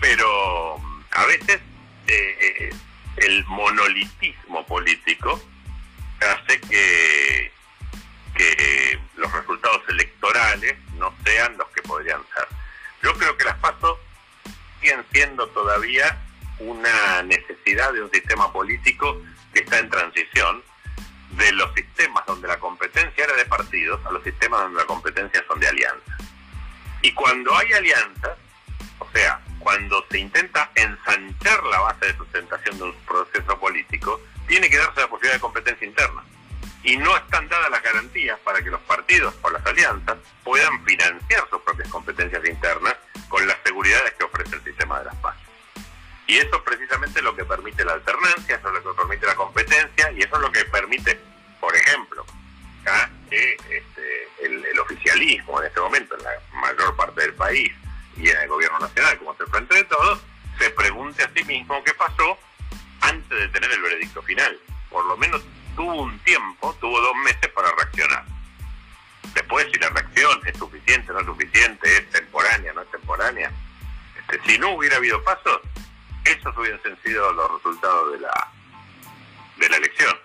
Pero 0.00 0.76
a 1.12 1.24
veces 1.24 1.62
eh, 2.06 2.36
eh, 2.60 2.74
el 3.16 3.42
monolitismo 3.46 4.66
político 4.66 5.40
hace 6.20 6.60
que 6.60 7.50
los 9.16 9.32
resultados 9.32 9.80
electorales 9.88 10.76
no 10.98 11.14
sean 11.24 11.56
los 11.56 11.68
que 11.68 11.80
podrían 11.80 12.20
ser. 12.34 12.63
Yo 13.04 13.12
creo 13.12 13.36
que 13.36 13.44
las 13.44 13.58
pasos 13.58 13.98
siguen 14.80 15.04
siendo 15.12 15.46
todavía 15.48 16.18
una 16.58 17.22
necesidad 17.24 17.92
de 17.92 18.00
un 18.00 18.10
sistema 18.10 18.50
político 18.50 19.20
que 19.52 19.60
está 19.60 19.78
en 19.78 19.90
transición 19.90 20.62
de 21.32 21.52
los 21.52 21.74
sistemas 21.74 22.24
donde 22.26 22.48
la 22.48 22.58
competencia 22.58 23.24
era 23.24 23.34
de 23.34 23.44
partidos 23.44 24.00
a 24.06 24.10
los 24.10 24.24
sistemas 24.24 24.62
donde 24.62 24.80
la 24.80 24.86
competencia 24.86 25.44
son 25.46 25.60
de 25.60 25.68
alianzas. 25.68 26.18
Y 27.02 27.12
cuando 27.12 27.54
hay 27.54 27.70
alianzas, 27.74 28.38
o 28.98 29.06
sea, 29.12 29.38
cuando 29.58 30.02
se 30.10 30.20
intenta 30.20 30.70
ensanchar 30.74 31.62
la 31.64 31.80
base 31.80 32.06
de 32.06 32.16
sustentación 32.16 32.78
de 32.78 32.84
un 32.84 32.94
proceso 33.06 33.60
político, 33.60 34.18
tiene 34.46 34.70
que 34.70 34.78
darse 34.78 35.02
la 35.02 35.08
posibilidad 35.08 35.34
de 35.34 35.40
competencia 35.40 35.86
interna. 35.86 36.24
Y 36.84 36.96
no 36.98 37.16
están 37.16 37.48
dadas 37.48 37.70
las 37.70 37.82
garantías 37.82 38.38
para 38.40 38.62
que 38.62 38.70
los 38.70 38.80
partidos 38.82 39.34
o 39.42 39.50
las 39.50 39.64
alianzas 39.64 40.18
puedan 40.42 40.84
financiar 40.84 41.48
sus 41.50 41.60
propias 41.62 41.88
competencias 41.88 42.44
internas 42.46 42.94
con 43.28 43.46
las 43.46 43.56
seguridades 43.64 44.12
que 44.14 44.24
ofrece 44.24 44.54
el 44.56 44.64
sistema 44.64 44.98
de 44.98 45.06
las 45.06 45.16
paces. 45.16 45.42
Y 46.26 46.36
eso 46.36 46.56
es 46.56 46.62
precisamente 46.62 47.22
lo 47.22 47.34
que 47.34 47.44
permite 47.44 47.84
la 47.84 47.94
alternancia, 47.94 48.56
eso 48.56 48.68
es 48.68 48.84
lo 48.84 48.94
que 48.94 49.02
permite 49.02 49.26
la 49.26 49.34
competencia 49.34 50.12
y 50.12 50.20
eso 50.20 50.36
es 50.36 50.42
lo 50.42 50.52
que 50.52 50.64
permite, 50.66 51.20
por 51.60 51.74
ejemplo, 51.74 52.24
¿ah? 52.86 53.08
que 53.28 53.54
este, 53.54 54.28
el, 54.42 54.64
el, 54.64 54.78
oficialismo 54.78 55.60
en 55.60 55.66
este 55.66 55.80
momento, 55.80 56.16
en 56.16 56.24
la 56.24 56.30
mayor 56.52 56.96
parte 56.96 57.22
del 57.22 57.34
país 57.34 57.72
y 58.16 58.28
en 58.28 58.40
el 58.40 58.48
gobierno 58.48 58.78
nacional, 58.78 59.18
como 59.18 59.32
es 59.32 59.40
el 59.40 59.46
frente 59.48 59.74
de 59.74 59.84
todos, 59.84 60.20
se 60.58 60.70
pregunte 60.70 61.24
a 61.24 61.30
sí 61.34 61.44
mismo 61.44 61.82
qué 61.84 61.92
pasó 61.94 62.38
antes 63.00 63.38
de 63.38 63.48
tener 63.48 63.70
el 63.70 63.82
veredicto 63.82 64.22
final. 64.22 64.58
Por 64.88 65.04
lo 65.06 65.16
menos 65.16 65.42
tuvo 65.74 66.02
un 66.02 66.18
tiempo, 66.20 66.74
tuvo 66.80 67.00
dos 67.00 67.16
meses 67.24 67.48
para 67.54 67.70
reaccionar. 67.72 68.24
Después, 69.34 69.66
si 69.72 69.78
la 69.80 69.88
reacción 69.90 70.40
es 70.46 70.56
suficiente, 70.56 71.12
no 71.12 71.20
es 71.20 71.26
suficiente, 71.26 71.96
es 71.96 72.10
temporánea, 72.10 72.72
no 72.72 72.82
es 72.82 72.90
temporánea, 72.90 73.52
este, 74.18 74.40
si 74.46 74.58
no 74.58 74.70
hubiera 74.70 74.96
habido 74.96 75.22
pasos, 75.24 75.60
esos 76.24 76.56
hubiesen 76.56 76.96
sido 77.02 77.32
los 77.32 77.52
resultados 77.52 78.12
de 78.12 78.20
la 78.20 78.52
de 79.56 79.68
la 79.68 79.76
elección. 79.76 80.16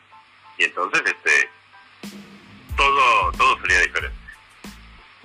Y 0.57 0.63
entonces, 0.65 1.01
este, 1.05 1.49
todo 2.75 3.31
todo 3.33 3.59
sería 3.61 3.81
diferente. 3.81 4.17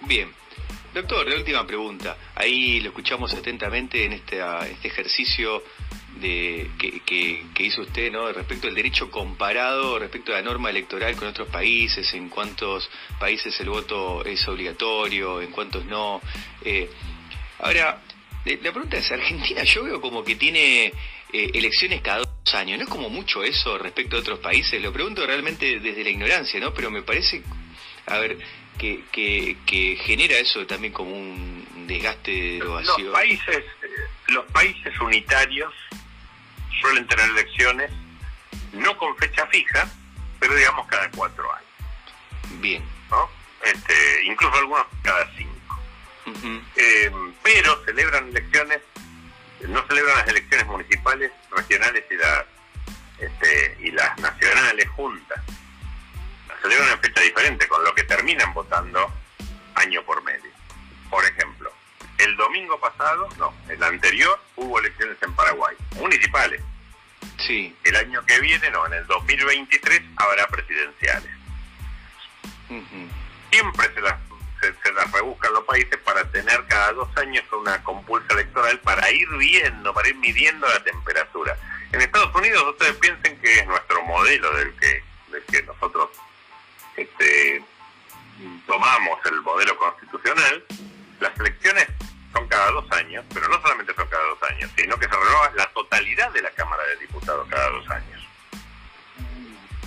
Bien. 0.02 0.34
Doctor, 0.92 1.26
la 1.26 1.34
última 1.36 1.66
pregunta. 1.66 2.16
Ahí 2.36 2.80
lo 2.80 2.90
escuchamos 2.90 3.34
atentamente 3.34 4.04
en 4.04 4.12
este, 4.12 4.40
este 4.70 4.86
ejercicio 4.86 5.64
de, 6.24 6.70
que, 6.78 7.00
que, 7.54 7.62
hizo 7.62 7.82
usted 7.82 8.10
¿no? 8.10 8.32
respecto 8.32 8.66
al 8.66 8.74
derecho 8.74 9.10
comparado 9.10 9.98
respecto 9.98 10.32
a 10.32 10.36
la 10.36 10.42
norma 10.42 10.70
electoral 10.70 11.14
con 11.16 11.28
otros 11.28 11.48
países, 11.48 12.12
en 12.14 12.30
cuántos 12.30 12.88
países 13.20 13.58
el 13.60 13.68
voto 13.68 14.24
es 14.24 14.46
obligatorio, 14.48 15.42
en 15.42 15.50
cuántos 15.50 15.84
no. 15.84 16.22
Eh, 16.64 16.88
ahora, 17.60 18.00
la 18.44 18.72
pregunta 18.72 18.96
es, 18.96 19.10
Argentina 19.12 19.62
yo 19.64 19.84
veo 19.84 20.00
como 20.00 20.24
que 20.24 20.36
tiene 20.36 20.86
eh, 20.86 21.50
elecciones 21.52 22.00
cada 22.00 22.18
dos 22.20 22.54
años, 22.54 22.78
¿no 22.78 22.84
es 22.84 22.90
como 22.90 23.10
mucho 23.10 23.44
eso 23.44 23.76
respecto 23.76 24.16
a 24.16 24.20
otros 24.20 24.38
países? 24.38 24.80
Lo 24.80 24.92
pregunto 24.92 25.26
realmente 25.26 25.78
desde 25.78 26.04
la 26.04 26.10
ignorancia, 26.10 26.58
¿no? 26.58 26.72
Pero 26.72 26.90
me 26.90 27.02
parece, 27.02 27.42
a 28.06 28.16
ver, 28.18 28.38
que, 28.78 29.04
que, 29.12 29.58
que 29.66 29.96
genera 29.96 30.38
eso 30.38 30.66
también 30.66 30.92
como 30.92 31.10
un 31.14 31.86
desgaste 31.86 32.30
de 32.30 32.52
derogación. 32.54 33.04
Los 33.04 33.14
países, 33.14 33.56
eh, 33.56 33.88
los 34.28 34.44
países 34.46 35.00
unitarios 35.00 35.72
suelen 36.84 37.06
tener 37.06 37.30
elecciones 37.30 37.90
no 38.74 38.96
con 38.98 39.16
fecha 39.16 39.46
fija, 39.46 39.88
pero 40.38 40.54
digamos 40.54 40.86
cada 40.86 41.10
cuatro 41.12 41.50
años. 41.50 42.60
Bien. 42.60 42.84
¿no? 43.10 43.30
Este, 43.64 44.24
incluso 44.24 44.54
algunos 44.54 44.86
cada 45.02 45.30
cinco. 45.34 45.80
Eh, 46.76 47.10
pero 47.42 47.84
celebran 47.86 48.28
elecciones, 48.28 48.80
no 49.68 49.86
celebran 49.86 50.18
las 50.18 50.28
elecciones 50.28 50.66
municipales, 50.66 51.32
regionales 51.50 52.04
y 52.10 52.16
las, 52.16 52.44
este, 53.18 53.76
y 53.80 53.90
las 53.90 54.18
nacionales 54.18 54.88
juntas. 54.90 55.42
Las 56.48 56.60
celebran 56.60 56.90
en 56.90 57.00
fecha 57.00 57.20
diferente, 57.22 57.66
con 57.66 57.82
lo 57.82 57.94
que 57.94 58.04
terminan 58.04 58.52
votando 58.52 59.10
año 59.76 60.02
por 60.02 60.22
medio. 60.22 60.50
Por 61.08 61.24
ejemplo, 61.24 61.72
el 62.18 62.36
domingo 62.36 62.78
pasado, 62.78 63.28
no, 63.38 63.54
el 63.70 63.82
anterior, 63.82 64.38
hubo 64.56 64.78
elecciones 64.80 65.16
en 65.22 65.32
Paraguay, 65.34 65.76
municipales. 65.96 66.60
Sí. 67.46 67.74
El 67.84 67.96
año 67.96 68.24
que 68.26 68.40
viene, 68.40 68.70
no, 68.70 68.86
en 68.86 68.94
el 68.94 69.06
2023 69.06 70.02
habrá 70.16 70.46
presidenciales. 70.48 71.30
Siempre 73.50 73.94
se 73.94 74.00
las, 74.00 74.16
se, 74.60 74.92
las 74.92 75.12
rebuscan 75.12 75.52
los 75.52 75.64
países 75.64 75.96
para 75.98 76.28
tener 76.30 76.64
cada 76.66 76.92
dos 76.92 77.08
años 77.16 77.44
una 77.52 77.82
compulsa 77.84 78.32
electoral 78.32 78.78
para 78.80 79.10
ir 79.10 79.28
viendo, 79.36 79.92
para 79.92 80.08
ir 80.08 80.16
midiendo 80.16 80.66
la 80.66 80.82
temperatura. 80.82 81.56
En 81.92 82.00
Estados 82.00 82.34
Unidos 82.34 82.64
ustedes 82.70 82.94
piensen 82.96 83.38
que 83.40 83.60
es 83.60 83.66
nuestro 83.66 84.02
modelo 84.04 84.52
del 84.56 84.74
que, 84.76 85.02
del 85.30 85.44
que 85.44 85.62
nosotros 85.62 86.10
este, 86.96 87.62
tomamos 88.66 89.18
el 89.26 89.40
modelo 89.42 89.76
constitucional, 89.76 90.64
las 91.20 91.38
elecciones 91.38 91.86
son 92.32 92.48
cada 92.48 92.70
dos 92.72 92.90
años, 92.92 93.24
pero 93.32 93.48
no 93.48 93.60
solamente 93.62 93.93
sino 94.76 94.98
que 94.98 95.06
se 95.06 95.12
renueva 95.12 95.50
la 95.56 95.66
totalidad 95.72 96.30
de 96.32 96.42
la 96.42 96.50
Cámara 96.50 96.82
de 96.84 96.96
Diputados 96.96 97.46
cada 97.48 97.68
dos 97.70 97.90
años. 97.90 98.14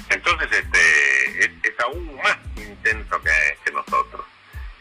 Entonces, 0.10 0.48
este, 0.52 1.46
es, 1.46 1.80
aún 1.80 2.16
más 2.18 2.38
intenso 2.56 3.22
que, 3.22 3.72
nosotros. 3.72 4.26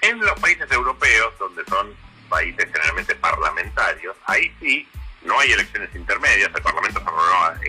En 0.01 0.19
los 0.21 0.39
países 0.41 0.71
europeos, 0.71 1.35
donde 1.39 1.65
son 1.67 1.95
países 2.29 2.65
generalmente 2.73 3.15
parlamentarios, 3.17 4.17
ahí 4.25 4.55
sí 4.61 4.89
no 5.23 5.39
hay 5.39 5.53
elecciones 5.53 5.95
intermedias, 5.95 6.51
el 6.55 6.63
Parlamento 6.63 7.01
se 7.01 7.07
renueva 7.07 7.61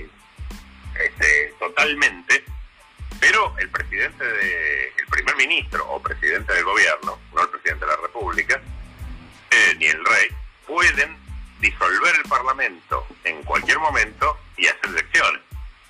este, 1.04 1.54
totalmente, 1.60 2.46
pero 3.20 3.54
el 3.58 3.70
presidente 3.70 4.24
de, 4.24 4.88
el 4.98 5.08
primer 5.10 5.36
ministro 5.36 5.86
o 5.90 6.02
presidente 6.02 6.54
del 6.54 6.64
gobierno, 6.64 7.20
no 7.34 7.42
el 7.42 7.50
presidente 7.50 7.86
de 7.86 7.92
la 7.92 7.98
República, 7.98 8.62
eh, 9.52 9.76
ni 9.78 9.88
el 9.88 10.06
rey 10.06 10.30
pueden 10.66 11.27
disolver 11.60 12.16
el 12.16 12.30
Parlamento 12.30 13.06
en 13.24 13.44
cualquier 13.44 13.80
momento 13.80 14.38
y 14.58 14.68
hacer 14.68 14.86
elecciones. 14.86 15.42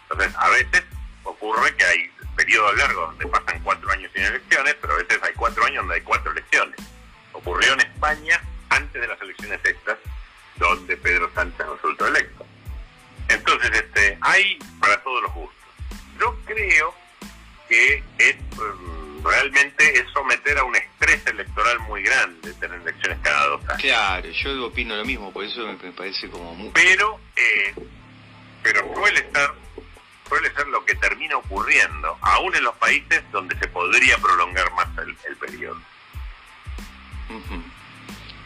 Entonces, 0.10 0.36
a 0.38 0.50
veces 0.50 0.84
ocurre 1.24 1.76
que 1.76 1.84
hay 1.84 2.12
periodos 2.36 2.78
largos 2.78 3.10
donde 3.10 3.28
pasan 3.28 3.62
cuatro 3.64 3.92
años 3.92 4.12
sin 4.14 4.24
elecciones, 4.24 4.76
pero 4.80 4.94
a 4.94 4.98
veces 4.98 5.20
hay 5.24 5.34
cuatro 5.34 5.66
años 5.66 5.78
donde 5.78 5.96
hay 5.96 6.02
cuatro 6.02 6.32
elecciones. 6.32 6.80
Ocurrió 7.34 7.74
en 7.74 7.82
España 7.82 8.42
antes 8.70 9.02
de 9.02 9.08
las 9.08 9.22
elecciones 9.22 9.60
estas, 9.64 9.98
donde 10.56 10.96
Pedro 10.98 11.30
Sánchez 11.34 11.66
resultó 11.68 12.08
electo. 12.08 12.46
Entonces, 13.30 13.72
este, 13.74 14.18
hay 14.22 14.58
para 14.80 15.02
todos 15.04 15.24
los 15.24 15.34
gustos. 15.34 15.68
Yo 16.20 16.36
creo 16.46 16.96
que 17.68 18.04
es 18.18 18.36
mm, 18.56 18.97
realmente 19.28 20.00
es 20.00 20.06
someter 20.14 20.58
a 20.58 20.64
un 20.64 20.76
estrés 20.76 21.26
electoral 21.28 21.80
muy 21.82 22.02
grande 22.02 22.54
tener 22.54 22.82
elecciones 22.82 23.20
cada 23.22 23.48
dos 23.48 23.62
años. 23.70 23.82
Claro, 23.82 24.30
yo 24.30 24.66
opino 24.66 24.96
lo 24.96 25.06
mismo, 25.06 25.32
por 25.32 25.44
eso 25.44 25.66
me, 25.66 25.92
parece 25.92 26.30
como 26.30 26.56
muy... 26.56 26.70
Pero, 26.70 27.20
eh, 27.36 27.74
pero 28.64 28.94
suele 28.96 29.20
ser, 29.32 29.52
suele 30.28 30.54
ser 30.54 30.68
lo 30.68 30.84
que 30.86 30.96
termina 30.96 31.38
ocurriendo, 31.38 32.18
aún 32.22 32.56
en 32.56 32.64
los 32.64 32.76
países 32.76 33.24
donde 33.32 33.58
se 33.60 33.68
podría 33.68 34.18
prolongar 34.18 34.72
más 34.74 34.88
el, 34.98 35.36
periodo. 35.38 35.80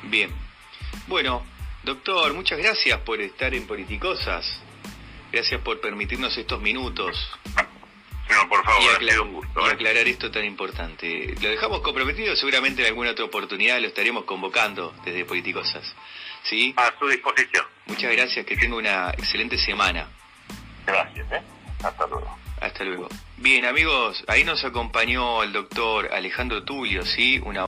Bien. 0.04 0.34
Bueno, 1.08 1.46
doctor, 1.84 2.34
muchas 2.34 2.60
gracias 2.60 3.00
por 3.02 3.22
estar 3.22 3.54
en 3.54 3.68
Politicosas. 3.68 4.62
Gracias 5.32 5.62
por 5.62 5.80
permitirnos 5.80 6.38
estos 6.38 6.60
minutos. 6.62 7.16
No, 8.32 8.48
por 8.48 8.64
favor, 8.64 9.04
y, 9.04 9.18
un 9.18 9.34
gusto, 9.34 9.68
¿eh? 9.68 9.74
aclarar 9.74 10.08
esto 10.08 10.32
tan 10.32 10.46
importante. 10.46 11.36
Lo 11.42 11.50
dejamos 11.50 11.82
comprometido, 11.82 12.36
seguramente 12.36 12.82
en 12.82 12.88
alguna 12.88 13.12
otra 13.12 13.26
oportunidad 13.26 13.80
lo 13.80 13.88
estaremos 13.88 14.24
convocando 14.24 14.94
desde 15.04 15.26
Politicosas. 15.26 15.94
¿Sí? 16.44 16.74
A 16.78 16.94
su 16.98 17.08
disposición. 17.08 17.66
Muchas 17.88 18.12
gracias, 18.14 18.46
que 18.46 18.56
tenga 18.56 18.76
una 18.76 19.10
excelente 19.12 19.58
semana. 19.58 20.08
Gracias, 20.86 21.32
¿eh? 21.32 21.42
Hasta 21.84 22.08
luego. 22.08 22.38
Hasta 22.62 22.84
luego. 22.84 23.10
Bien, 23.38 23.66
amigos, 23.66 24.24
ahí 24.28 24.44
nos 24.44 24.64
acompañó 24.64 25.44
el 25.44 25.52
doctor 25.52 26.14
Alejandro 26.14 26.64
Tulio, 26.64 27.04
¿sí? 27.04 27.40
Una 27.44 27.66